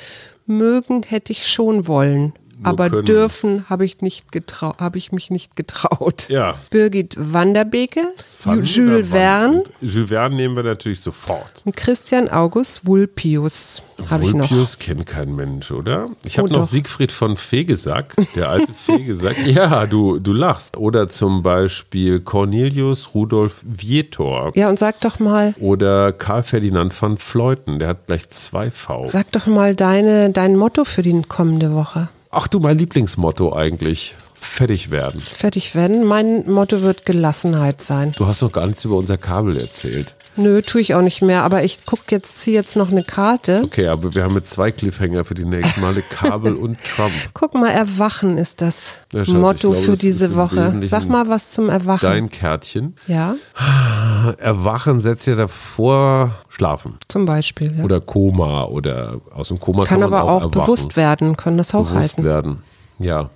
mögen 0.58 1.04
hätte 1.04 1.32
ich 1.32 1.48
schon 1.48 1.88
wollen. 1.88 2.34
Aber 2.64 2.90
können. 2.90 3.06
dürfen 3.06 3.66
habe 3.70 3.86
ich 3.86 4.02
nicht 4.02 4.32
getrau 4.32 4.76
habe 4.80 4.98
ich 4.98 5.12
mich 5.12 5.30
nicht 5.32 5.56
getraut. 5.56 6.28
Ja. 6.30 6.56
Birgit 6.70 7.16
Wanderbeke, 7.18 8.02
Van 8.44 8.62
Jules 8.64 9.10
Verne. 9.10 9.64
Jules 9.82 10.10
Verne 10.10 10.36
nehmen 10.36 10.56
wir 10.56 10.64
natürlich 10.64 11.00
sofort. 11.02 11.62
und 11.66 11.76
Christian 11.76 12.30
August 12.30 12.86
Vulpius 12.86 13.82
habe 14.10 14.24
ich 14.24 14.34
noch. 14.34 14.50
Vulpius 14.50 14.80
kennt 14.80 15.06
kein 15.06 15.36
Mensch, 15.36 15.72
oder? 15.72 16.10
Ich 16.26 16.36
Oh, 16.40 16.44
habe 16.44 16.50
noch 16.54 16.62
doch. 16.62 16.68
Siegfried 16.68 17.12
von 17.12 17.38
Fegesack, 17.38 18.16
der 18.36 18.50
alte 18.50 18.74
Fegesack. 18.76 19.36
Ja, 19.46 19.86
du, 19.86 20.20
du 20.20 20.34
lachst. 20.34 20.78
Oder 20.78 21.10
zum 21.10 21.44
Beispiel 21.44 22.20
Cornelius 22.20 23.14
Rudolf 23.14 23.62
Vietor. 23.66 24.52
Ja, 24.56 24.70
und 24.70 24.80
sag 24.80 25.00
doch 25.02 25.20
mal, 25.20 25.54
Oder 25.60 26.12
Karl 26.14 26.44
Ferdinand 26.44 27.00
van 27.00 27.18
Fleuten, 27.18 27.80
der 27.80 27.90
hat 27.90 28.08
gleich 28.08 28.30
zwei 28.30 28.72
V. 28.72 29.08
sag 29.08 29.32
doch 29.32 29.46
mal 29.48 29.76
deine, 29.76 30.32
dein 30.32 30.56
Motto 30.56 30.84
für 30.84 31.02
die 31.02 31.22
kommende 31.28 31.74
Woche. 31.74 32.10
Ach 32.34 32.48
du, 32.48 32.60
mein 32.60 32.78
Lieblingsmotto 32.78 33.54
eigentlich. 33.54 34.16
Fertig 34.34 34.90
werden. 34.90 35.20
Fertig 35.20 35.76
werden. 35.76 36.06
Mein 36.06 36.50
Motto 36.50 36.82
wird 36.82 37.06
Gelassenheit 37.06 37.82
sein. 37.82 38.14
Du 38.14 38.26
hast 38.26 38.42
noch 38.42 38.52
gar 38.52 38.66
nichts 38.68 38.86
über 38.86 38.96
unser 38.96 39.18
Kabel 39.18 39.58
erzählt. 39.58 40.16
Nö, 40.36 40.62
tue 40.62 40.82
ich 40.82 40.96
auch 40.96 41.02
nicht 41.02 41.22
mehr, 41.22 41.44
aber 41.44 41.64
ich 41.64 41.86
guck 41.86 42.12
jetzt, 42.12 42.40
ziehe 42.40 42.56
jetzt 42.56 42.76
noch 42.76 42.92
eine 42.92 43.04
Karte. 43.04 43.62
Okay, 43.64 43.88
aber 43.88 44.14
wir 44.16 44.24
haben 44.24 44.36
jetzt 44.36 44.52
zwei 44.52 44.72
Cliffhanger 44.72 45.24
für 45.26 45.34
die 45.34 45.46
nächsten 45.46 45.82
Male. 45.82 46.02
Kabel 46.10 46.56
und 46.56 46.78
Trump. 46.96 47.12
Guck 47.34 47.54
mal, 47.54 47.70
Erwachen 47.70 48.38
ist 48.38 48.62
das 48.62 49.00
Ja, 49.12 49.26
Schatz, 49.26 49.36
Motto 49.36 49.72
glaube, 49.72 49.84
für 49.86 49.92
das 49.92 50.00
diese 50.00 50.36
Woche. 50.36 50.82
Sag 50.88 51.08
mal 51.10 51.28
was 51.28 51.52
zum 51.52 51.70
Erwachen. 51.70 52.06
Dein 52.06 52.30
Kärtchen. 52.30 52.96
ja, 53.08 53.36
Erwachen 54.38 55.00
setzt 55.00 55.28
ja 55.28 55.36
davor 55.36 56.32
schlafen. 56.50 56.98
zum 57.08 57.26
Beispiel. 57.26 57.78
Ja. 57.78 57.84
Oder 57.84 58.02
Koma 58.02 58.66
oder 58.66 59.20
aus 59.34 59.50
dem 59.50 59.60
Koma 59.60 59.86
Kann 59.86 60.02
kann, 60.02 60.14
aber 60.14 60.24
auch, 60.24 60.44
auch 60.46 60.52
bewusst 60.52 60.96
werden, 60.96 61.38
kann 61.38 61.58
das 61.58 61.74
auch 61.74 61.90
bewusst 61.90 62.04
heißen. 62.04 62.24
Mhm. 62.24 62.28
werden. 62.28 62.58
Ja. 63.00 63.30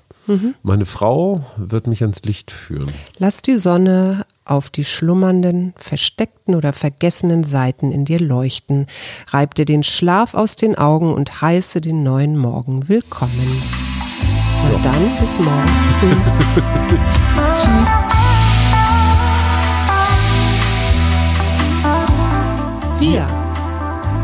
Meine 0.63 0.87
Frau 0.87 1.45
wird 1.55 1.85
mich 1.85 2.01
ans 2.01 2.23
Licht 2.23 2.49
führen. 2.49 2.91
Lass 3.19 3.43
die 3.43 3.57
Sonne 3.57 4.25
auf 4.45 4.69
die 4.69 4.85
schlummernden, 4.85 5.73
versteckten 5.77 6.55
oder 6.55 6.71
vergessenen 6.71 7.43
Seiten 7.43 7.91
in 7.91 8.05
dir 8.05 8.19
leuchten. 8.19 8.85
Reib 9.27 9.55
dir 9.55 9.65
den 9.65 9.83
Schlaf 9.83 10.33
aus 10.33 10.55
den 10.55 10.77
Augen 10.77 11.13
und 11.13 11.41
heiße 11.41 11.81
den 11.81 12.03
neuen 12.03 12.37
Morgen 12.37 12.87
willkommen. 12.87 13.63
Na 14.63 14.77
dann, 14.81 15.17
bis 15.19 15.39
morgen. 15.39 15.65
Tschüss. 17.57 17.89
Wir, 22.97 23.27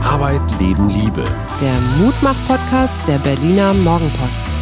Arbeit, 0.02 0.42
Leben, 0.60 0.90
Liebe. 0.90 1.26
der 1.60 1.80
Mutmach-Podcast 2.00 3.00
der 3.06 3.20
Berliner 3.20 3.74
Morgenpost. 3.74 4.58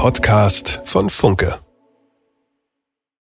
Podcast 0.00 0.80
von 0.86 1.10
Funke. 1.10 1.60